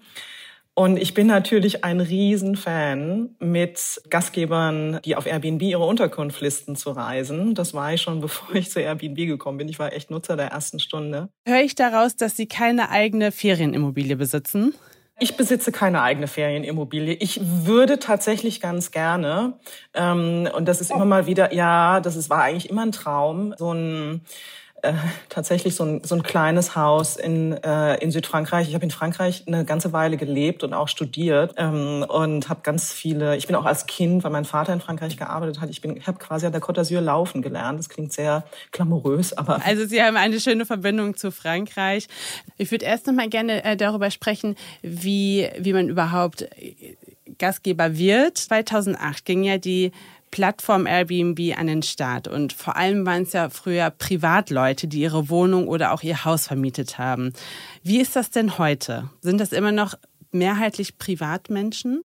Und 0.79 0.95
ich 0.95 1.13
bin 1.13 1.27
natürlich 1.27 1.83
ein 1.83 1.99
Riesenfan, 1.99 3.35
mit 3.39 4.01
Gastgebern, 4.09 5.01
die 5.03 5.17
auf 5.17 5.25
Airbnb 5.25 5.61
ihre 5.63 5.85
Unterkunftlisten 5.85 6.77
zu 6.77 6.91
reisen. 6.91 7.53
Das 7.53 7.73
war 7.73 7.93
ich 7.93 8.01
schon, 8.01 8.21
bevor 8.21 8.55
ich 8.55 8.71
zu 8.71 8.79
Airbnb 8.79 9.17
gekommen 9.17 9.57
bin. 9.57 9.67
Ich 9.67 9.77
war 9.77 9.91
echt 9.91 10.09
Nutzer 10.09 10.37
der 10.37 10.51
ersten 10.51 10.79
Stunde. 10.79 11.27
Höre 11.45 11.63
ich 11.63 11.75
daraus, 11.75 12.15
dass 12.15 12.37
Sie 12.37 12.47
keine 12.47 12.91
eigene 12.91 13.33
Ferienimmobilie 13.33 14.15
besitzen? 14.15 14.73
Ich 15.19 15.35
besitze 15.35 15.73
keine 15.73 16.01
eigene 16.01 16.27
Ferienimmobilie. 16.27 17.15
Ich 17.15 17.41
würde 17.43 17.99
tatsächlich 17.99 18.61
ganz 18.61 18.91
gerne, 18.91 19.59
ähm, 19.93 20.47
und 20.55 20.65
das 20.65 20.79
ist 20.79 20.91
immer 20.91 21.03
mal 21.03 21.25
wieder, 21.25 21.53
ja, 21.53 21.99
das 21.99 22.15
ist, 22.15 22.29
war 22.29 22.41
eigentlich 22.41 22.69
immer 22.69 22.85
ein 22.85 22.93
Traum, 22.93 23.53
so 23.57 23.73
ein 23.73 24.21
äh, 24.81 24.93
tatsächlich 25.29 25.75
so 25.75 25.83
ein, 25.83 26.03
so 26.03 26.15
ein 26.15 26.23
kleines 26.23 26.75
Haus 26.75 27.17
in, 27.17 27.53
äh, 27.63 27.95
in 27.97 28.11
Südfrankreich. 28.11 28.67
Ich 28.67 28.75
habe 28.75 28.83
in 28.83 28.91
Frankreich 28.91 29.43
eine 29.47 29.65
ganze 29.65 29.93
Weile 29.93 30.17
gelebt 30.17 30.63
und 30.63 30.73
auch 30.73 30.87
studiert 30.87 31.55
ähm, 31.57 32.05
und 32.07 32.49
habe 32.49 32.61
ganz 32.63 32.91
viele, 32.91 33.37
ich 33.37 33.47
bin 33.47 33.55
auch 33.55 33.65
als 33.65 33.85
Kind, 33.85 34.23
weil 34.23 34.31
mein 34.31 34.45
Vater 34.45 34.73
in 34.73 34.81
Frankreich 34.81 35.17
gearbeitet 35.17 35.61
hat, 35.61 35.69
ich, 35.69 35.81
habe 35.83 36.19
quasi 36.19 36.45
an 36.45 36.51
der 36.51 36.61
Côte 36.61 36.79
d'Azur 36.79 37.01
laufen 37.01 37.41
gelernt. 37.41 37.79
Das 37.79 37.89
klingt 37.89 38.13
sehr 38.13 38.43
glamourös, 38.71 39.33
aber... 39.33 39.59
Also 39.69 39.85
Sie 39.85 40.01
haben 40.01 40.17
eine 40.17 40.39
schöne 40.39 40.65
Verbindung 40.65 41.15
zu 41.15 41.31
Frankreich. 41.31 42.07
Ich 42.57 42.71
würde 42.71 42.85
erst 42.85 43.05
noch 43.05 43.13
mal 43.13 43.29
gerne 43.29 43.63
äh, 43.63 43.77
darüber 43.77 44.09
sprechen, 44.09 44.55
wie, 44.81 45.47
wie 45.59 45.73
man 45.73 45.89
überhaupt 45.89 46.41
äh, 46.41 46.95
Gastgeber 47.37 47.97
wird. 47.97 48.37
2008 48.37 49.25
ging 49.25 49.43
ja 49.43 49.57
die 49.57 49.91
Plattform 50.31 50.85
Airbnb 50.85 51.57
an 51.57 51.67
den 51.67 51.83
Start. 51.83 52.27
Und 52.27 52.53
vor 52.53 52.75
allem 52.75 53.05
waren 53.05 53.23
es 53.23 53.33
ja 53.33 53.49
früher 53.49 53.89
Privatleute, 53.89 54.87
die 54.87 55.01
ihre 55.01 55.29
Wohnung 55.29 55.67
oder 55.67 55.93
auch 55.93 56.03
ihr 56.03 56.25
Haus 56.25 56.47
vermietet 56.47 56.97
haben. 56.97 57.33
Wie 57.83 57.99
ist 57.99 58.15
das 58.15 58.29
denn 58.29 58.57
heute? 58.57 59.09
Sind 59.21 59.39
das 59.39 59.51
immer 59.51 59.71
noch 59.71 59.95
mehrheitlich 60.31 60.97
Privatmenschen? 60.97 62.01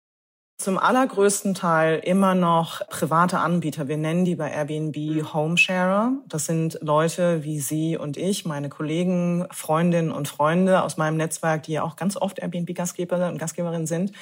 Zum 0.61 0.77
allergrößten 0.77 1.55
Teil 1.55 2.01
immer 2.01 2.35
noch 2.35 2.87
private 2.91 3.39
Anbieter. 3.39 3.89
Wir 3.89 3.97
nennen 3.97 4.27
die 4.27 4.35
bei 4.35 4.51
Airbnb 4.51 5.33
Homesharer. 5.33 6.13
Das 6.29 6.45
sind 6.45 6.79
Leute 6.83 7.45
wie 7.45 7.61
Sie 7.61 7.97
und 7.97 8.19
ich, 8.19 8.45
meine 8.45 8.69
Kollegen, 8.69 9.47
Freundinnen 9.53 10.13
und 10.13 10.29
Freunde 10.29 10.83
aus 10.83 10.99
meinem 10.99 11.17
Netzwerk, 11.17 11.63
die 11.63 11.73
ja 11.73 11.83
auch 11.83 11.97
ganz 11.97 12.15
oft 12.15 12.41
Airbnb-Gastgeber 12.41 13.27
und 13.29 13.39
Gastgeberinnen 13.39 13.87
sind. 13.87 14.13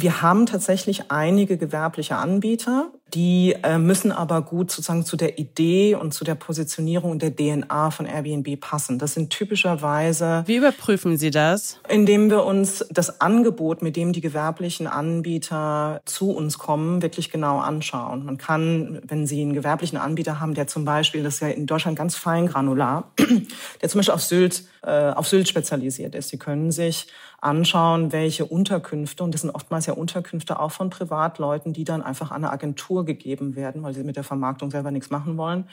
Wir 0.00 0.22
haben 0.22 0.46
tatsächlich 0.46 1.10
einige 1.10 1.56
gewerbliche 1.56 2.14
Anbieter, 2.14 2.92
die 3.14 3.56
äh, 3.64 3.78
müssen 3.78 4.12
aber 4.12 4.42
gut 4.42 4.70
sozusagen 4.70 5.04
zu 5.04 5.16
der 5.16 5.40
Idee 5.40 5.96
und 5.96 6.14
zu 6.14 6.22
der 6.22 6.36
Positionierung 6.36 7.10
und 7.10 7.20
der 7.20 7.34
DNA 7.34 7.90
von 7.90 8.06
Airbnb 8.06 8.60
passen. 8.60 9.00
Das 9.00 9.14
sind 9.14 9.30
typischerweise. 9.30 10.44
Wie 10.46 10.54
überprüfen 10.54 11.16
Sie 11.16 11.32
das? 11.32 11.80
Indem 11.88 12.30
wir 12.30 12.44
uns 12.44 12.86
das 12.90 13.20
Angebot, 13.20 13.82
mit 13.82 13.96
dem 13.96 14.12
die 14.12 14.20
gewerblichen 14.20 14.86
Anbieter 14.86 16.00
zu 16.04 16.30
uns 16.30 16.58
kommen, 16.58 17.02
wirklich 17.02 17.32
genau 17.32 17.58
anschauen. 17.58 18.24
Man 18.24 18.38
kann, 18.38 19.00
wenn 19.04 19.26
Sie 19.26 19.40
einen 19.40 19.54
gewerblichen 19.54 19.98
Anbieter 19.98 20.38
haben, 20.38 20.54
der 20.54 20.68
zum 20.68 20.84
Beispiel, 20.84 21.24
das 21.24 21.34
ist 21.34 21.40
ja 21.40 21.48
in 21.48 21.66
Deutschland 21.66 21.98
ganz 21.98 22.14
fein 22.14 22.46
granular, 22.46 23.10
der 23.82 23.88
zum 23.88 23.98
Beispiel 23.98 24.14
auf 24.14 24.22
Sylt, 24.22 24.62
äh, 24.84 25.10
auf 25.10 25.26
Sylt 25.26 25.48
spezialisiert 25.48 26.14
ist. 26.14 26.28
Sie 26.28 26.38
können 26.38 26.70
sich 26.70 27.08
anschauen, 27.40 28.12
welche 28.12 28.44
Unterkünfte, 28.44 29.22
und 29.22 29.32
das 29.32 29.42
sind 29.42 29.50
oftmals 29.50 29.86
ja 29.86 29.94
Unterkünfte 29.94 30.58
auch 30.58 30.72
von 30.72 30.90
Privatleuten, 30.90 31.72
die 31.72 31.84
dann 31.84 32.02
einfach 32.02 32.30
an 32.30 32.44
eine 32.44 32.52
Agentur 32.52 33.04
gegeben 33.04 33.56
werden, 33.56 33.82
weil 33.82 33.94
sie 33.94 34.04
mit 34.04 34.16
der 34.16 34.24
Vermarktung 34.24 34.70
selber 34.70 34.90
nichts 34.90 35.10
machen 35.10 35.36
wollen 35.36 35.64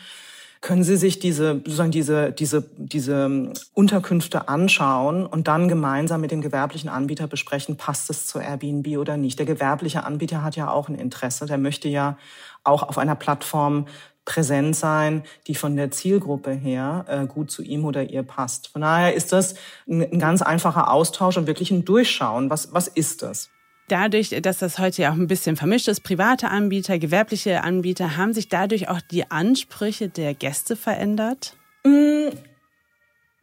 können 0.66 0.84
Sie 0.84 0.98
sich 0.98 1.20
diese, 1.20 1.58
sozusagen 1.58 1.92
diese, 1.92 2.32
diese, 2.32 2.64
diese 2.76 3.54
Unterkünfte 3.76 4.50
anschauen 4.50 5.28
und 5.28 5.48
dann 5.48 5.68
gemeinsam 5.68 6.22
mit 6.22 6.32
dem 6.32 6.42
gewerblichen 6.42 6.90
Anbieter 6.90 7.28
besprechen, 7.28 7.78
passt 7.78 8.10
es 8.10 8.26
zu 8.26 8.40
Airbnb 8.40 8.98
oder 8.98 9.16
nicht. 9.16 9.38
Der 9.38 9.46
gewerbliche 9.46 10.04
Anbieter 10.04 10.42
hat 10.42 10.56
ja 10.56 10.72
auch 10.72 10.90
ein 10.90 10.96
Interesse. 10.96 11.46
Der 11.46 11.60
möchte 11.60 11.88
ja 11.88 12.18
auch 12.66 12.84
auf 12.84 12.98
einer 12.98 13.16
Plattform 13.16 13.86
präsent 14.26 14.76
sein, 14.76 15.24
die 15.48 15.56
von 15.56 15.76
der 15.76 15.92
Zielgruppe 15.92 16.52
her 16.52 17.06
äh, 17.08 17.28
gut 17.28 17.52
zu 17.52 17.62
ihm 17.62 17.86
oder 17.86 18.10
ihr 18.10 18.24
passt. 18.24 18.70
Von 18.70 18.82
daher 18.82 19.14
ist 19.14 19.32
das 19.32 19.54
ein, 19.88 20.02
ein 20.02 20.20
ganz 20.20 20.42
einfacher 20.42 20.92
Austausch 20.92 21.38
und 21.38 21.48
wirklich 21.48 21.72
ein 21.72 21.86
Durchschauen. 21.86 22.50
Was, 22.50 22.74
was 22.74 22.88
ist 22.88 23.22
das? 23.22 23.50
Dadurch, 23.88 24.30
dass 24.42 24.58
das 24.58 24.80
heute 24.80 25.04
ja 25.04 25.12
auch 25.12 25.16
ein 25.16 25.28
bisschen 25.28 25.56
vermischt 25.56 25.88
ist, 25.88 26.02
private 26.02 26.50
Anbieter, 26.50 26.98
gewerbliche 26.98 27.64
Anbieter, 27.64 28.18
haben 28.18 28.34
sich 28.34 28.50
dadurch 28.50 28.90
auch 28.90 29.00
die 29.00 29.30
Ansprüche 29.30 30.10
der 30.10 30.34
Gäste 30.34 30.76
verändert? 30.76 31.56
Mm, 31.84 32.30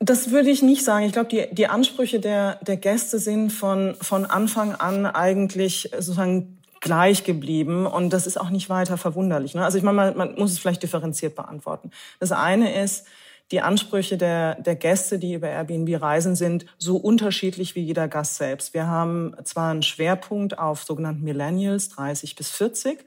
das 0.00 0.32
würde 0.32 0.50
ich 0.50 0.62
nicht 0.62 0.82
sagen. 0.82 1.06
Ich 1.06 1.12
glaube, 1.12 1.28
die, 1.28 1.46
die 1.54 1.68
Ansprüche 1.68 2.18
der, 2.18 2.56
der 2.56 2.76
Gäste 2.76 3.20
sind 3.20 3.52
von, 3.52 3.94
von 4.00 4.26
Anfang 4.26 4.74
an 4.74 5.06
eigentlich 5.06 5.90
sozusagen 5.92 6.58
gleich 6.83 7.25
geblieben 7.25 7.87
und 7.87 8.12
das 8.12 8.27
ist 8.27 8.38
auch 8.38 8.51
nicht 8.51 8.68
weiter 8.68 8.99
verwunderlich. 8.99 9.55
Ne? 9.55 9.64
Also 9.64 9.79
ich 9.79 9.85
meine, 9.85 9.97
man, 9.97 10.16
man 10.16 10.35
muss 10.35 10.53
es 10.53 10.59
vielleicht 10.59 10.83
differenziert 10.83 11.37
beantworten. 11.37 11.90
Das 12.18 12.33
eine 12.33 12.83
ist, 12.83 13.07
die 13.53 13.61
Ansprüche 13.61 14.18
der, 14.18 14.57
der 14.57 14.77
Gäste, 14.77 15.18
die 15.18 15.35
über 15.35 15.49
Airbnb 15.49 16.03
reisen, 16.03 16.35
sind 16.35 16.66
so 16.79 16.97
unterschiedlich 16.97 17.77
wie 17.77 17.83
jeder 17.83 18.09
Gast 18.09 18.37
selbst. 18.37 18.75
Wir 18.75 18.88
haben 18.88 19.35
zwar 19.45 19.71
einen 19.71 19.83
Schwerpunkt 19.83 20.59
auf 20.59 20.83
sogenannten 20.83 21.23
Millennials, 21.23 21.88
30 21.90 22.35
bis 22.35 22.51
40, 22.51 23.05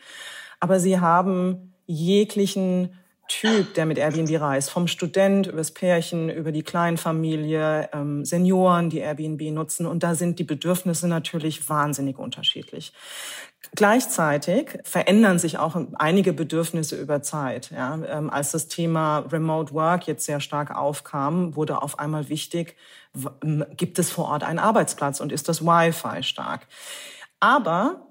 aber 0.60 0.80
sie 0.80 1.00
haben 1.00 1.74
jeglichen 1.86 2.98
Typ, 3.28 3.74
der 3.74 3.86
mit 3.86 3.98
Airbnb 3.98 4.40
reist, 4.40 4.70
vom 4.70 4.88
Student 4.88 5.48
übers 5.48 5.72
Pärchen, 5.72 6.30
über 6.30 6.52
die 6.52 6.62
Kleinfamilie, 6.62 7.90
ähm, 7.92 8.24
Senioren, 8.24 8.90
die 8.90 9.00
Airbnb 9.00 9.42
nutzen. 9.52 9.88
Und 9.88 10.04
da 10.04 10.14
sind 10.14 10.38
die 10.38 10.44
Bedürfnisse 10.44 11.08
natürlich 11.08 11.68
wahnsinnig 11.68 12.20
unterschiedlich. 12.20 12.94
Gleichzeitig 13.74 14.78
verändern 14.84 15.40
sich 15.40 15.58
auch 15.58 15.76
einige 15.96 16.34
Bedürfnisse 16.34 16.96
über 16.98 17.24
Zeit. 17.24 17.72
Ja, 17.72 18.00
ähm, 18.08 18.30
als 18.30 18.52
das 18.52 18.68
Thema 18.68 19.20
Remote 19.20 19.74
Work 19.74 20.08
jetzt 20.08 20.26
sehr 20.26 20.40
stark 20.40 20.76
aufkam, 20.76 21.56
wurde 21.56 21.82
auf 21.82 21.98
einmal 21.98 22.30
wichtig, 22.30 22.76
gibt 23.72 23.98
es 23.98 24.12
vor 24.12 24.26
Ort 24.26 24.44
einen 24.44 24.60
Arbeitsplatz 24.60 25.20
und 25.20 25.32
ist 25.32 25.50
das 25.50 25.66
Wi-Fi 25.66 26.22
stark? 26.22 26.68
Aber 27.40 28.05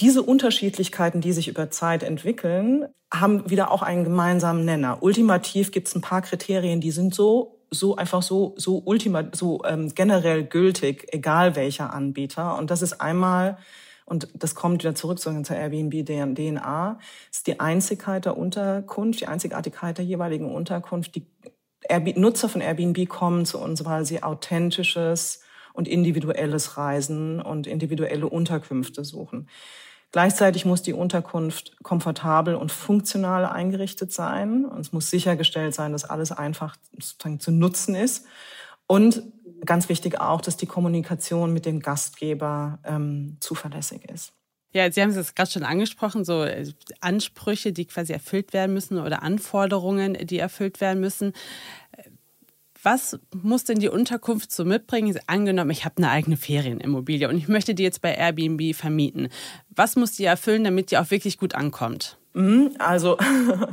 diese 0.00 0.22
Unterschiedlichkeiten, 0.22 1.20
die 1.20 1.32
sich 1.32 1.48
über 1.48 1.70
Zeit 1.70 2.02
entwickeln, 2.02 2.86
haben 3.12 3.48
wieder 3.50 3.70
auch 3.70 3.82
einen 3.82 4.04
gemeinsamen 4.04 4.64
Nenner. 4.64 5.02
Ultimativ 5.02 5.70
gibt 5.70 5.88
es 5.88 5.94
ein 5.94 6.00
paar 6.00 6.22
Kriterien, 6.22 6.80
die 6.80 6.90
sind 6.90 7.14
so 7.14 7.58
so 7.70 7.96
einfach 7.96 8.22
so 8.22 8.54
so 8.58 8.82
ultima 8.84 9.24
so 9.32 9.62
ähm, 9.64 9.94
generell 9.94 10.44
gültig, 10.44 11.08
egal 11.12 11.56
welcher 11.56 11.92
Anbieter. 11.92 12.58
Und 12.58 12.70
das 12.70 12.82
ist 12.82 13.00
einmal 13.00 13.58
und 14.04 14.28
das 14.34 14.54
kommt 14.54 14.82
wieder 14.82 14.94
zurück 14.94 15.20
zur 15.20 15.56
Airbnb 15.56 16.04
DNA, 16.04 16.98
ist 17.30 17.46
die 17.46 17.60
Einzigkeit 17.60 18.24
der 18.24 18.36
Unterkunft, 18.36 19.20
die 19.20 19.28
Einzigartigkeit 19.28 19.96
der 19.96 20.04
jeweiligen 20.04 20.52
Unterkunft. 20.52 21.14
Die 21.14 21.26
Nutzer 22.16 22.48
von 22.48 22.60
Airbnb 22.60 23.08
kommen 23.08 23.46
zu 23.46 23.58
uns, 23.58 23.84
weil 23.84 24.04
sie 24.04 24.22
authentisches 24.22 25.42
und 25.72 25.88
individuelles 25.88 26.76
Reisen 26.76 27.40
und 27.40 27.66
individuelle 27.66 28.28
Unterkünfte 28.28 29.04
suchen. 29.04 29.48
Gleichzeitig 30.12 30.66
muss 30.66 30.82
die 30.82 30.92
Unterkunft 30.92 31.74
komfortabel 31.82 32.54
und 32.54 32.70
funktional 32.70 33.46
eingerichtet 33.46 34.12
sein. 34.12 34.66
Und 34.66 34.80
es 34.80 34.92
muss 34.92 35.08
sichergestellt 35.08 35.74
sein, 35.74 35.92
dass 35.92 36.04
alles 36.04 36.32
einfach 36.32 36.76
zu 37.00 37.50
nutzen 37.50 37.94
ist. 37.94 38.26
Und 38.86 39.22
ganz 39.64 39.88
wichtig 39.88 40.20
auch, 40.20 40.42
dass 40.42 40.58
die 40.58 40.66
Kommunikation 40.66 41.52
mit 41.52 41.64
dem 41.64 41.80
Gastgeber 41.80 42.78
ähm, 42.84 43.38
zuverlässig 43.40 44.04
ist. 44.10 44.34
Ja, 44.74 44.90
Sie 44.90 45.02
haben 45.02 45.10
es 45.10 45.34
gerade 45.34 45.50
schon 45.50 45.64
angesprochen, 45.64 46.24
so 46.24 46.44
äh, 46.44 46.66
Ansprüche, 47.00 47.72
die 47.72 47.84
quasi 47.84 48.12
erfüllt 48.12 48.52
werden 48.52 48.72
müssen 48.72 48.98
oder 48.98 49.22
Anforderungen, 49.22 50.14
die 50.26 50.38
erfüllt 50.38 50.80
werden 50.80 51.00
müssen. 51.00 51.32
Was 52.82 53.18
muss 53.32 53.64
denn 53.64 53.78
die 53.78 53.88
Unterkunft 53.88 54.50
so 54.50 54.64
mitbringen? 54.64 55.16
Angenommen, 55.26 55.70
ich 55.70 55.84
habe 55.84 55.98
eine 55.98 56.10
eigene 56.10 56.36
Ferienimmobilie 56.36 57.28
und 57.28 57.36
ich 57.36 57.48
möchte 57.48 57.74
die 57.74 57.84
jetzt 57.84 58.02
bei 58.02 58.14
Airbnb 58.14 58.74
vermieten. 58.74 59.28
Was 59.70 59.94
muss 59.94 60.12
die 60.12 60.24
erfüllen, 60.24 60.64
damit 60.64 60.90
die 60.90 60.98
auch 60.98 61.10
wirklich 61.10 61.38
gut 61.38 61.54
ankommt? 61.54 62.18
Mhm, 62.34 62.74
also 62.78 63.18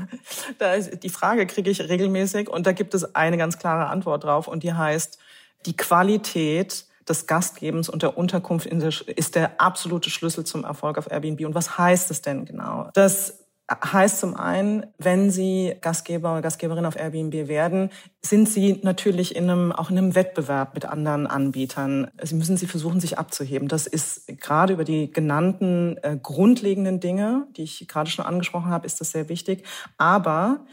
da 0.59 0.73
ist, 0.73 1.01
die 1.03 1.09
Frage 1.09 1.47
kriege 1.47 1.71
ich 1.71 1.81
regelmäßig 1.81 2.49
und 2.49 2.67
da 2.67 2.71
gibt 2.71 2.93
es 2.93 3.15
eine 3.15 3.37
ganz 3.37 3.57
klare 3.57 3.87
Antwort 3.87 4.25
drauf 4.25 4.47
und 4.47 4.63
die 4.63 4.73
heißt, 4.73 5.17
die 5.65 5.75
Qualität 5.75 6.85
des 7.07 7.25
Gastgebens 7.25 7.89
und 7.89 8.03
der 8.03 8.17
Unterkunft 8.17 8.67
ist 8.67 9.35
der 9.35 9.59
absolute 9.59 10.09
Schlüssel 10.09 10.43
zum 10.45 10.63
Erfolg 10.63 10.97
auf 10.97 11.09
Airbnb. 11.09 11.43
Und 11.45 11.55
was 11.55 11.77
heißt 11.77 12.11
es 12.11 12.21
denn 12.21 12.45
genau? 12.45 12.89
Das 12.93 13.45
heißt 13.69 14.19
zum 14.19 14.35
einen, 14.35 14.85
wenn 14.97 15.29
Sie 15.29 15.75
Gastgeber 15.81 16.31
oder 16.31 16.41
Gastgeberin 16.41 16.85
auf 16.85 16.95
Airbnb 16.95 17.47
werden, 17.47 17.91
sind 18.21 18.49
Sie 18.49 18.79
natürlich 18.83 19.35
in 19.35 19.49
einem, 19.49 19.71
auch 19.71 19.89
in 19.89 19.97
einem 19.97 20.15
Wettbewerb 20.15 20.73
mit 20.73 20.85
anderen 20.85 21.27
Anbietern. 21.27 22.09
Sie 22.21 22.35
müssen 22.35 22.57
Sie 22.57 22.67
versuchen, 22.67 22.99
sich 22.99 23.19
abzuheben. 23.19 23.67
Das 23.67 23.85
ist 23.85 24.27
gerade 24.39 24.73
über 24.73 24.83
die 24.83 25.11
genannten 25.11 25.97
äh, 26.01 26.17
grundlegenden 26.21 26.99
Dinge, 26.99 27.47
die 27.57 27.63
ich 27.63 27.87
gerade 27.87 28.09
schon 28.09 28.25
angesprochen 28.25 28.71
habe, 28.71 28.87
ist 28.87 29.01
das 29.01 29.11
sehr 29.11 29.29
wichtig. 29.29 29.63
Aber 29.97 30.65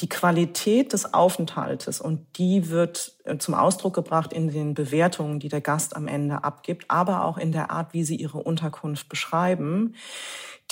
die 0.00 0.08
Qualität 0.08 0.92
des 0.92 1.14
Aufenthaltes 1.14 2.00
und 2.00 2.26
die 2.36 2.70
wird 2.70 3.18
äh, 3.24 3.36
zum 3.38 3.54
Ausdruck 3.54 3.94
gebracht 3.94 4.32
in 4.32 4.50
den 4.50 4.74
Bewertungen, 4.74 5.38
die 5.38 5.48
der 5.48 5.60
Gast 5.60 5.94
am 5.94 6.08
Ende 6.08 6.42
abgibt, 6.44 6.86
aber 6.88 7.24
auch 7.24 7.38
in 7.38 7.52
der 7.52 7.70
Art, 7.70 7.92
wie 7.92 8.04
sie 8.04 8.16
ihre 8.16 8.38
Unterkunft 8.38 9.08
beschreiben. 9.08 9.94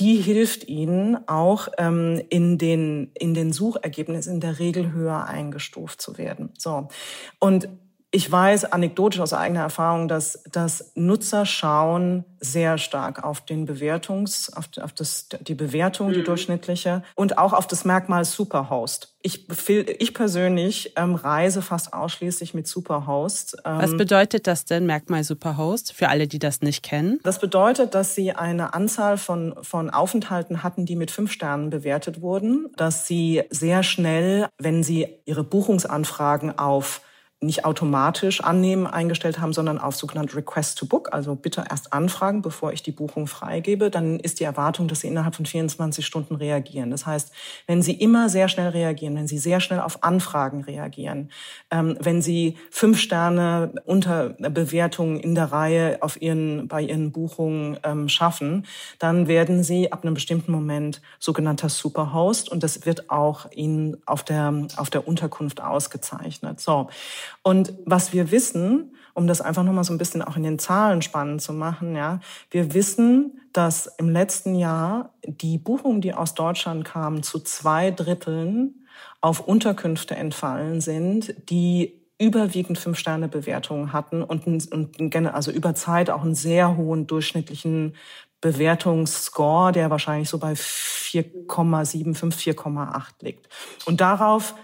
Die 0.01 0.17
hilft 0.17 0.67
ihnen 0.67 1.29
auch 1.29 1.69
ähm, 1.77 2.23
in 2.31 2.57
den 2.57 3.13
in 3.13 3.35
den 3.35 3.53
Suchergebnissen 3.53 4.35
in 4.35 4.41
der 4.41 4.59
Regel 4.59 4.93
höher 4.93 5.27
eingestuft 5.27 6.01
zu 6.01 6.17
werden. 6.17 6.51
So 6.57 6.89
und 7.39 7.69
ich 8.13 8.31
weiß 8.31 8.73
anekdotisch 8.73 9.21
aus 9.21 9.33
eigener 9.33 9.61
Erfahrung, 9.61 10.09
dass, 10.09 10.43
dass 10.51 10.93
Nutzer 10.97 11.47
schauen 11.47 12.25
sehr 12.41 12.77
stark 12.79 13.23
auf 13.23 13.43
den 13.43 13.67
Bewertungs, 13.67 14.53
auf, 14.53 14.65
auf 14.81 14.93
das, 14.93 15.29
die 15.43 15.55
Bewertung, 15.55 16.09
mhm. 16.09 16.15
die 16.15 16.23
durchschnittliche, 16.25 17.05
und 17.15 17.39
auch 17.39 17.53
auf 17.53 17.69
das 17.69 17.85
Merkmal 17.85 18.25
Superhost. 18.25 19.15
Ich, 19.23 19.47
ich 19.69 20.15
persönlich 20.15 20.95
ähm, 20.97 21.15
reise 21.15 21.63
fast 21.63 21.93
ausschließlich 21.93 22.53
mit 22.53 22.67
Superhost. 22.67 23.59
Ähm, 23.65 23.79
Was 23.79 23.97
bedeutet 23.97 24.47
das 24.47 24.65
denn, 24.65 24.87
Merkmal 24.87 25.23
Superhost, 25.23 25.93
für 25.93 26.09
alle, 26.09 26.27
die 26.27 26.39
das 26.41 26.63
nicht 26.63 26.83
kennen? 26.83 27.21
Das 27.23 27.39
bedeutet, 27.39 27.95
dass 27.95 28.17
sie 28.17 28.33
eine 28.33 28.75
Anzahl 28.75 29.19
von, 29.19 29.55
von 29.63 29.91
Aufenthalten 29.91 30.65
hatten, 30.65 30.85
die 30.85 30.97
mit 30.97 31.13
fünf 31.13 31.31
Sternen 31.31 31.71
bewertet 31.71 32.23
wurden, 32.23 32.71
dass 32.77 33.07
sie 33.07 33.43
sehr 33.51 33.85
schnell, 33.85 34.49
wenn 34.59 34.83
sie 34.83 35.21
ihre 35.27 35.45
Buchungsanfragen 35.45 36.59
auf 36.59 37.03
nicht 37.43 37.65
automatisch 37.65 38.43
annehmen 38.45 38.87
eingestellt 38.87 39.41
haben, 39.41 39.55
sondern 39.55 39.79
auf 39.79 39.97
sogenannte 39.97 40.37
Request 40.37 40.77
to 40.77 40.85
Book, 40.85 41.09
also 41.13 41.35
bitte 41.35 41.65
erst 41.71 41.91
anfragen, 41.95 42.43
bevor 42.43 42.75
ich 42.75 42.83
die 42.83 42.93
Buchung 42.93 43.27
freigebe, 43.27 43.89
dann 43.89 44.21
ist 44.21 44.41
die 44.41 44.45
Erwartung, 44.45 44.89
dass 44.89 45.01
Sie 45.01 45.07
innerhalb 45.07 45.35
von 45.35 45.47
24 45.47 46.05
Stunden 46.05 46.35
reagieren. 46.35 46.91
Das 46.91 47.07
heißt, 47.07 47.33
wenn 47.67 47.81
Sie 47.81 47.95
immer 47.95 48.29
sehr 48.29 48.49
schnell 48.49 48.69
reagieren, 48.69 49.17
wenn 49.17 49.27
Sie 49.27 49.39
sehr 49.39 49.61
schnell 49.61 49.81
auf 49.81 50.05
Anfragen 50.05 50.65
reagieren, 50.65 51.31
ähm, 51.71 51.97
wenn 51.99 52.21
Sie 52.21 52.59
fünf 52.71 53.01
Sterne 53.01 53.73
unter 53.87 54.31
Bewertungen 54.39 55.19
in 55.19 55.35
der 55.35 55.51
Reihe 55.51 56.03
auf 56.03 56.21
Ihren, 56.21 56.69
bei 56.69 56.83
Ihren 56.83 57.11
Buchungen 57.11 57.79
ähm, 57.85 58.11
schaffen, 58.11 58.67
dann 58.99 59.29
werden 59.29 59.63
Sie 59.63 59.91
ab 59.93 60.03
einem 60.03 60.13
bestimmten 60.13 60.53
Moment 60.53 61.01
sogenannter 61.19 61.71
Superhost 61.71 62.51
und 62.51 62.63
das 62.63 62.85
wird 62.85 63.09
auch 63.09 63.51
Ihnen 63.51 63.97
auf 64.05 64.25
der, 64.25 64.67
auf 64.77 64.91
der 64.91 65.09
Unterkunft 65.09 65.63
ausgezeichnet. 65.63 66.61
So. 66.61 66.91
Und 67.43 67.75
was 67.85 68.13
wir 68.13 68.31
wissen, 68.31 68.95
um 69.15 69.27
das 69.27 69.41
einfach 69.41 69.63
nochmal 69.63 69.85
so 69.85 69.93
ein 69.93 69.99
bisschen 69.99 70.23
auch 70.23 70.37
in 70.37 70.43
den 70.43 70.59
Zahlen 70.59 71.03
spannend 71.03 71.43
zu 71.43 71.53
machen, 71.53 71.97
ja, 71.97 72.21
wir 72.51 72.75
wissen, 72.75 73.41
dass 73.53 73.87
im 73.99 74.09
letzten 74.09 74.55
Jahr 74.55 75.15
die 75.25 75.59
Buchungen, 75.59 76.01
die 76.01 76.15
aus 76.15 76.35
Deutschland 76.35 76.85
kamen, 76.85 77.23
zu 77.23 77.41
zwei 77.41 77.91
Dritteln 77.91 78.87
auf 79.21 79.41
Unterkünfte 79.41 80.15
entfallen 80.15 80.81
sind, 80.81 81.35
die 81.51 82.01
überwiegend 82.19 82.79
Fünf-Sterne-Bewertungen 82.79 83.93
hatten 83.93 84.23
und, 84.23 84.47
und 84.47 85.27
also 85.27 85.51
über 85.51 85.75
Zeit 85.75 86.11
auch 86.11 86.23
einen 86.23 86.35
sehr 86.35 86.77
hohen 86.77 87.07
durchschnittlichen 87.07 87.95
Bewertungsscore, 88.43 89.73
der 89.73 89.91
wahrscheinlich 89.91 90.29
so 90.29 90.39
bei 90.39 90.53
4,75, 90.53 92.55
4,8 92.55 93.03
liegt. 93.21 93.49
Und 93.87 94.01
darauf 94.01 94.55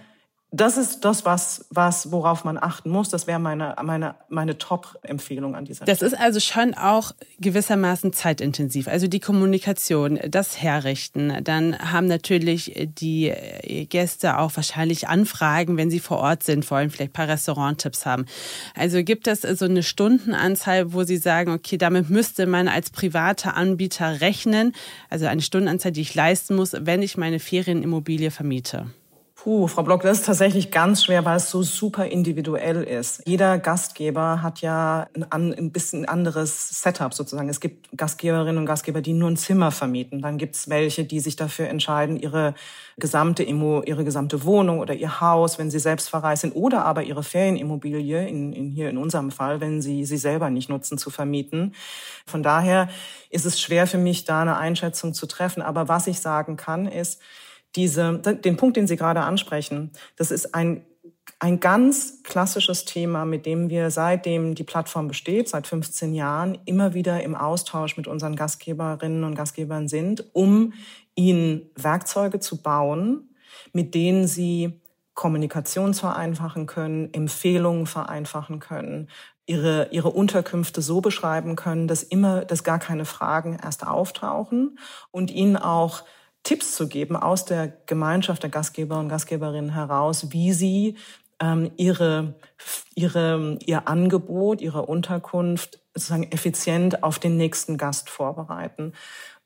das 0.53 0.77
ist 0.77 1.05
das, 1.05 1.25
was, 1.25 1.67
was, 1.71 2.13
worauf 2.13 2.45
man 2.45 2.57
achten 2.57 2.89
muss. 2.89 3.09
Das 3.09 3.27
wäre 3.27 3.41
meine, 3.41 3.75
meine, 3.83 4.15
meine 4.29 4.57
Top-Empfehlung 4.57 5.57
an 5.57 5.65
dieser 5.65 5.85
Stelle. 5.85 5.99
Das 5.99 6.07
ist 6.07 6.19
also 6.19 6.39
schon 6.39 6.73
auch 6.75 7.13
gewissermaßen 7.41 8.13
zeitintensiv. 8.13 8.87
Also 8.87 9.09
die 9.09 9.19
Kommunikation, 9.19 10.21
das 10.29 10.63
Herrichten. 10.63 11.43
Dann 11.43 11.77
haben 11.79 12.07
natürlich 12.07 12.89
die 12.97 13.33
Gäste 13.91 14.39
auch 14.39 14.53
wahrscheinlich 14.55 15.09
Anfragen, 15.09 15.77
wenn 15.77 15.91
sie 15.91 16.01
vor 16.01 16.19
Ort 16.19 16.45
sind, 16.45 16.71
wollen 16.71 16.91
vielleicht 16.91 17.11
ein 17.11 17.15
paar 17.15 17.29
Restauranttipps 17.29 18.07
haben. 18.07 18.25
Also 18.77 19.03
gibt 19.03 19.27
es 19.27 19.43
so 19.43 19.65
eine 19.65 19.83
Stundenanzahl, 19.83 20.93
wo 20.93 21.03
Sie 21.03 21.17
sagen, 21.17 21.51
okay, 21.53 21.77
damit 21.77 22.09
müsste 22.09 22.47
man 22.47 22.69
als 22.69 22.91
privater 22.91 23.57
Anbieter 23.57 24.21
rechnen. 24.21 24.75
Also 25.11 25.27
eine 25.27 25.43
Stundenanzahl, 25.43 25.91
die 25.91 26.03
ich 26.03 26.15
leisten 26.15 26.55
muss, 26.55 26.73
wenn 26.79 27.03
ich 27.03 27.17
meine 27.17 27.41
Ferienimmobilie 27.41 28.31
vermiete. 28.31 28.87
Puh, 29.47 29.69
Frau 29.69 29.85
Block, 29.85 30.03
das 30.03 30.19
ist 30.19 30.27
tatsächlich 30.27 30.73
ganz 30.73 31.05
schwer, 31.05 31.25
weil 31.25 31.37
es 31.37 31.51
so 31.51 31.63
super 31.63 32.07
individuell 32.07 32.83
ist. 32.83 33.23
Jeder 33.27 33.59
Gastgeber 33.59 34.43
hat 34.43 34.61
ja 34.61 35.07
ein, 35.31 35.55
ein 35.55 35.71
bisschen 35.71 36.05
anderes 36.05 36.83
Setup 36.83 37.15
sozusagen. 37.15 37.49
Es 37.49 37.61
gibt 37.61 37.97
Gastgeberinnen 37.97 38.59
und 38.59 38.67
Gastgeber, 38.67 39.01
die 39.03 39.13
nur 39.13 39.31
ein 39.31 39.37
Zimmer 39.37 39.71
vermieten. 39.71 40.21
Dann 40.21 40.37
gibt 40.37 40.57
es 40.57 40.69
welche, 40.69 41.05
die 41.05 41.21
sich 41.21 41.37
dafür 41.37 41.69
entscheiden, 41.69 42.17
ihre 42.17 42.55
gesamte 42.99 43.45
Immo, 43.45 43.85
ihre 43.85 44.03
gesamte 44.03 44.43
Wohnung 44.43 44.81
oder 44.81 44.95
ihr 44.95 45.21
Haus, 45.21 45.61
wenn 45.61 45.71
sie 45.71 45.79
selbst 45.79 46.11
verreist 46.11 46.41
sind, 46.41 46.57
oder 46.57 46.85
aber 46.85 47.05
ihre 47.05 47.23
Ferienimmobilie, 47.23 48.27
in, 48.27 48.53
in 48.53 48.71
hier 48.71 48.91
in 48.91 48.99
unserem 48.99 49.31
Fall, 49.31 49.61
wenn 49.61 49.81
sie 49.81 50.05
sie 50.07 50.19
selber 50.19 50.51
nicht 50.51 50.69
nutzen, 50.69 50.99
zu 50.99 51.11
vermieten. 51.11 51.73
Von 52.27 52.43
daher 52.43 52.89
ist 53.31 53.47
es 53.47 53.61
schwer 53.61 53.87
für 53.87 53.99
mich, 53.99 54.25
da 54.25 54.43
eine 54.43 54.57
Einschätzung 54.57 55.15
zu 55.15 55.27
treffen. 55.27 55.63
Aber 55.63 55.87
was 55.87 56.09
ich 56.09 56.19
sagen 56.19 56.57
kann, 56.57 56.87
ist, 56.87 57.23
diese, 57.77 58.19
den 58.19 58.57
Punkt, 58.57 58.77
den 58.77 58.87
Sie 58.87 58.97
gerade 58.97 59.21
ansprechen, 59.21 59.93
das 60.17 60.31
ist 60.31 60.55
ein, 60.55 60.85
ein 61.39 61.61
ganz 61.61 62.23
klassisches 62.23 62.85
Thema, 62.85 63.25
mit 63.25 63.47
dem 63.47 63.69
wir 63.69 63.91
seitdem 63.91 64.55
die 64.55 64.65
Plattform 64.65 65.09
besteht, 65.09 65.49
seit 65.49 65.67
15 65.67 66.15
Jahren, 66.15 66.59
immer 66.65 66.95
wieder 66.95 67.23
im 67.23 67.35
Austausch 67.35 67.97
mit 67.97 68.07
unseren 68.07 68.37
Gastgeberinnen 68.37 69.25
und 69.25 69.35
Gastgebern 69.35 69.89
sind, 69.89 70.25
um 70.33 70.73
ihnen 71.15 71.71
Werkzeuge 71.75 72.41
zu 72.41 72.63
bauen, 72.63 73.35
mit 73.73 73.95
denen 73.95 74.27
sie 74.27 74.81
Kommunikation 75.15 75.95
vereinfachen 75.95 76.67
können, 76.67 77.13
Empfehlungen 77.13 77.87
vereinfachen 77.87 78.61
können, 78.61 79.09
ihre, 79.47 79.89
ihre 79.91 80.11
Unterkünfte 80.11 80.83
so 80.83 81.01
beschreiben 81.01 81.57
können, 81.57 81.89
dass 81.89 82.03
immer, 82.03 82.45
dass 82.45 82.65
gar 82.65 82.79
keine 82.79 83.05
Fragen 83.05 83.59
erst 83.63 83.87
auftauchen 83.87 84.79
und 85.11 85.31
ihnen 85.31 85.57
auch 85.57 86.05
Tipps 86.47 86.77
zu 86.77 86.87
geben 86.87 87.17
aus 87.17 87.45
der 87.45 87.73
Gemeinschaft 87.87 88.45
der 88.45 88.51
Gastgeber 88.51 89.01
und 89.01 89.09
Gastgeberinnen 89.09 89.75
heraus, 89.75 90.31
wie 90.31 90.53
sie 90.53 90.97
ähm, 91.41 91.73
ihre, 91.77 92.35
ihre, 92.95 93.59
ihr 93.67 93.89
Angebot, 93.89 94.61
ihre 94.61 94.83
Unterkunft 94.83 95.81
sozusagen 95.93 96.31
effizient 96.31 97.03
auf 97.03 97.19
den 97.19 97.37
nächsten 97.37 97.77
Gast 97.79 98.11
vorbereiten. 98.11 98.93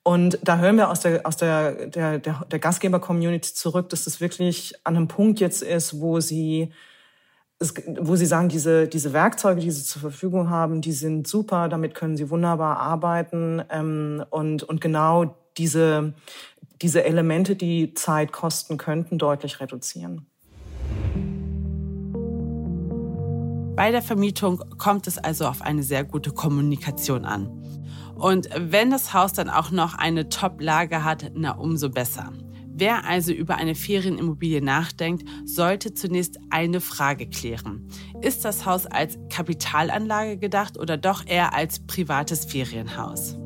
Und 0.03 0.39
da 0.43 0.59
hören 0.59 0.77
wir 0.77 0.91
aus 0.91 1.01
der, 1.01 1.27
aus 1.27 1.39
der, 1.39 1.87
der, 1.87 2.19
der, 2.19 2.45
der 2.45 2.59
Gastgeber-Community 2.59 3.55
zurück, 3.55 3.89
dass 3.89 4.05
das 4.05 4.21
wirklich 4.21 4.75
an 4.85 4.95
einem 4.95 5.09
Punkt 5.09 5.41
jetzt 5.41 5.63
ist, 5.63 6.03
wo 6.03 6.21
sie, 6.21 6.71
wo 7.99 8.15
sie 8.15 8.27
sagen, 8.27 8.51
diese, 8.51 8.89
diese 8.89 9.15
Werkzeuge, 9.15 9.63
die 9.63 9.71
sie 9.71 9.85
zur 9.85 10.03
Verfügung 10.03 10.51
haben, 10.51 10.83
die 10.83 10.93
sind 10.93 11.27
super, 11.27 11.71
damit 11.71 11.95
können 11.95 12.19
sie 12.19 12.29
wunderbar 12.29 12.77
arbeiten. 12.77 13.63
Ähm, 13.71 14.23
und, 14.29 14.65
und 14.65 14.83
genau 14.83 15.35
diese, 15.57 16.15
diese 16.83 17.05
Elemente, 17.05 17.57
die 17.57 17.95
Zeit 17.95 18.33
kosten 18.33 18.79
könnten, 18.79 19.19
deutlich 19.19 19.61
reduzieren. 19.61 20.27
Bei 23.81 23.91
der 23.91 24.03
Vermietung 24.03 24.63
kommt 24.77 25.07
es 25.07 25.17
also 25.17 25.47
auf 25.47 25.63
eine 25.63 25.83
sehr 25.83 26.05
gute 26.05 26.33
Kommunikation 26.33 27.25
an. 27.25 27.47
Und 28.15 28.51
wenn 28.55 28.91
das 28.91 29.15
Haus 29.15 29.33
dann 29.33 29.49
auch 29.49 29.71
noch 29.71 29.95
eine 29.95 30.29
Top-Lage 30.29 31.03
hat, 31.03 31.33
na 31.35 31.53
umso 31.53 31.89
besser. 31.89 32.31
Wer 32.67 33.07
also 33.07 33.33
über 33.33 33.57
eine 33.57 33.75
Ferienimmobilie 33.75 34.63
nachdenkt, 34.63 35.27
sollte 35.47 35.95
zunächst 35.95 36.39
eine 36.51 36.83
Frage 36.83 37.27
klären. 37.27 37.89
Ist 38.21 38.45
das 38.45 38.67
Haus 38.67 38.85
als 38.85 39.19
Kapitalanlage 39.31 40.37
gedacht 40.37 40.79
oder 40.79 40.99
doch 40.99 41.27
eher 41.27 41.55
als 41.55 41.81
privates 41.87 42.45
Ferienhaus? 42.45 43.40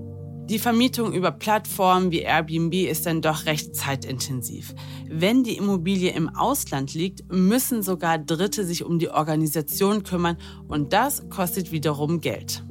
Die 0.50 0.58
Vermietung 0.58 1.14
über 1.14 1.32
Plattformen 1.32 2.10
wie 2.10 2.20
Airbnb 2.20 2.74
ist 2.74 3.06
dann 3.06 3.22
doch 3.22 3.46
recht 3.46 3.74
zeitintensiv. 3.74 4.74
Wenn 5.08 5.42
die 5.42 5.56
Immobilie 5.56 6.10
im 6.10 6.28
Ausland 6.28 6.92
liegt, 6.92 7.32
müssen 7.32 7.82
sogar 7.82 8.18
Dritte 8.18 8.66
sich 8.66 8.84
um 8.84 8.98
die 8.98 9.08
Organisation 9.08 10.02
kümmern 10.02 10.36
und 10.68 10.92
das 10.92 11.30
kostet 11.30 11.72
wiederum 11.72 12.20
Geld. 12.20 12.62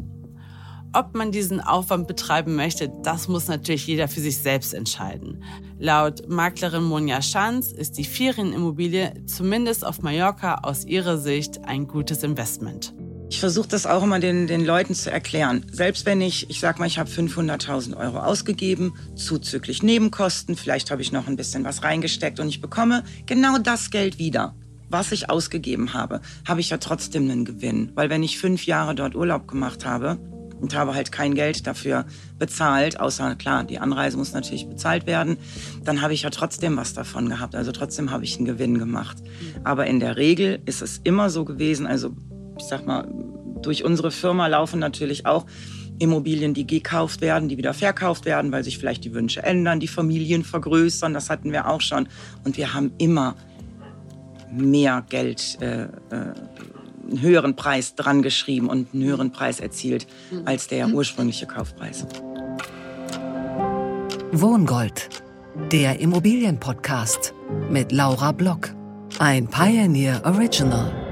Ob 0.95 1.15
man 1.15 1.31
diesen 1.31 1.61
Aufwand 1.61 2.07
betreiben 2.07 2.55
möchte, 2.55 2.91
das 3.01 3.27
muss 3.27 3.47
natürlich 3.47 3.87
jeder 3.87 4.07
für 4.07 4.21
sich 4.21 4.37
selbst 4.37 4.75
entscheiden. 4.75 5.43
Laut 5.79 6.29
Maklerin 6.29 6.83
Monja 6.83 7.23
Schanz 7.23 7.71
ist 7.71 7.97
die 7.97 8.03
Ferienimmobilie 8.03 9.25
zumindest 9.25 9.83
auf 9.83 10.03
Mallorca 10.03 10.59
aus 10.61 10.85
ihrer 10.85 11.17
Sicht 11.17 11.65
ein 11.65 11.87
gutes 11.87 12.21
Investment. 12.21 12.93
Ich 13.29 13.39
versuche 13.39 13.67
das 13.67 13.85
auch 13.85 14.03
immer 14.03 14.19
den, 14.19 14.47
den 14.47 14.63
Leuten 14.63 14.93
zu 14.93 15.11
erklären. 15.11 15.65
Selbst 15.71 16.05
wenn 16.05 16.21
ich, 16.21 16.49
ich 16.49 16.59
sag 16.59 16.79
mal, 16.79 16.85
ich 16.85 16.99
habe 16.99 17.09
500.000 17.09 17.97
Euro 17.97 18.19
ausgegeben, 18.19 18.93
zuzüglich 19.15 19.81
Nebenkosten, 19.81 20.55
vielleicht 20.55 20.91
habe 20.91 21.01
ich 21.01 21.11
noch 21.11 21.27
ein 21.27 21.35
bisschen 21.35 21.63
was 21.63 21.83
reingesteckt 21.83 22.39
und 22.39 22.47
ich 22.49 22.61
bekomme 22.61 23.03
genau 23.25 23.57
das 23.57 23.89
Geld 23.89 24.19
wieder, 24.19 24.55
was 24.89 25.11
ich 25.11 25.29
ausgegeben 25.29 25.93
habe, 25.93 26.21
habe 26.47 26.61
ich 26.61 26.69
ja 26.69 26.77
trotzdem 26.77 27.29
einen 27.29 27.45
Gewinn. 27.45 27.91
Weil 27.95 28.09
wenn 28.09 28.23
ich 28.23 28.37
fünf 28.37 28.65
Jahre 28.65 28.93
dort 28.93 29.15
Urlaub 29.15 29.47
gemacht 29.47 29.85
habe 29.85 30.19
und 30.61 30.75
habe 30.75 30.93
halt 30.93 31.11
kein 31.11 31.33
Geld 31.33 31.65
dafür 31.65 32.05
bezahlt, 32.37 32.99
außer 32.99 33.35
klar, 33.35 33.63
die 33.63 33.79
Anreise 33.79 34.15
muss 34.17 34.33
natürlich 34.33 34.67
bezahlt 34.67 35.07
werden, 35.07 35.37
dann 35.83 36.01
habe 36.01 36.13
ich 36.13 36.21
ja 36.21 36.29
trotzdem 36.29 36.77
was 36.77 36.93
davon 36.93 37.27
gehabt. 37.27 37.55
Also 37.55 37.71
trotzdem 37.71 38.11
habe 38.11 38.23
ich 38.23 38.37
einen 38.37 38.45
Gewinn 38.45 38.77
gemacht. 38.77 39.17
Aber 39.63 39.87
in 39.87 39.99
der 39.99 40.15
Regel 40.15 40.61
ist 40.65 40.81
es 40.81 41.01
immer 41.03 41.29
so 41.29 41.43
gewesen, 41.43 41.87
also 41.87 42.15
ich 42.57 42.65
sag 42.65 42.85
mal, 42.85 43.07
durch 43.61 43.83
unsere 43.83 44.11
Firma 44.11 44.47
laufen 44.47 44.79
natürlich 44.79 45.25
auch 45.25 45.45
Immobilien, 45.99 46.53
die 46.53 46.67
gekauft 46.67 47.21
werden, 47.21 47.49
die 47.49 47.57
wieder 47.57 47.73
verkauft 47.73 48.25
werden, 48.25 48.51
weil 48.51 48.63
sich 48.63 48.77
vielleicht 48.77 49.03
die 49.03 49.13
Wünsche 49.13 49.43
ändern, 49.43 49.79
die 49.79 49.87
Familien 49.87 50.43
vergrößern, 50.43 51.13
das 51.13 51.29
hatten 51.29 51.51
wir 51.51 51.67
auch 51.67 51.81
schon. 51.81 52.07
Und 52.43 52.57
wir 52.57 52.73
haben 52.73 52.91
immer 52.97 53.35
mehr 54.51 55.05
Geld, 55.09 55.57
äh, 55.61 55.83
äh, 55.83 55.87
einen 56.11 57.21
höheren 57.21 57.55
Preis 57.55 57.95
dran 57.95 58.21
geschrieben 58.21 58.69
und 58.69 58.93
einen 58.93 59.03
höheren 59.03 59.31
Preis 59.31 59.59
erzielt 59.59 60.07
als 60.45 60.67
der 60.67 60.87
ursprüngliche 60.87 61.45
Kaufpreis. 61.45 62.05
Wohngold, 64.31 65.09
der 65.71 65.99
Immobilienpodcast 65.99 67.33
mit 67.69 67.91
Laura 67.91 68.31
Block, 68.31 68.73
ein 69.19 69.47
Pioneer 69.47 70.21
Original. 70.25 71.02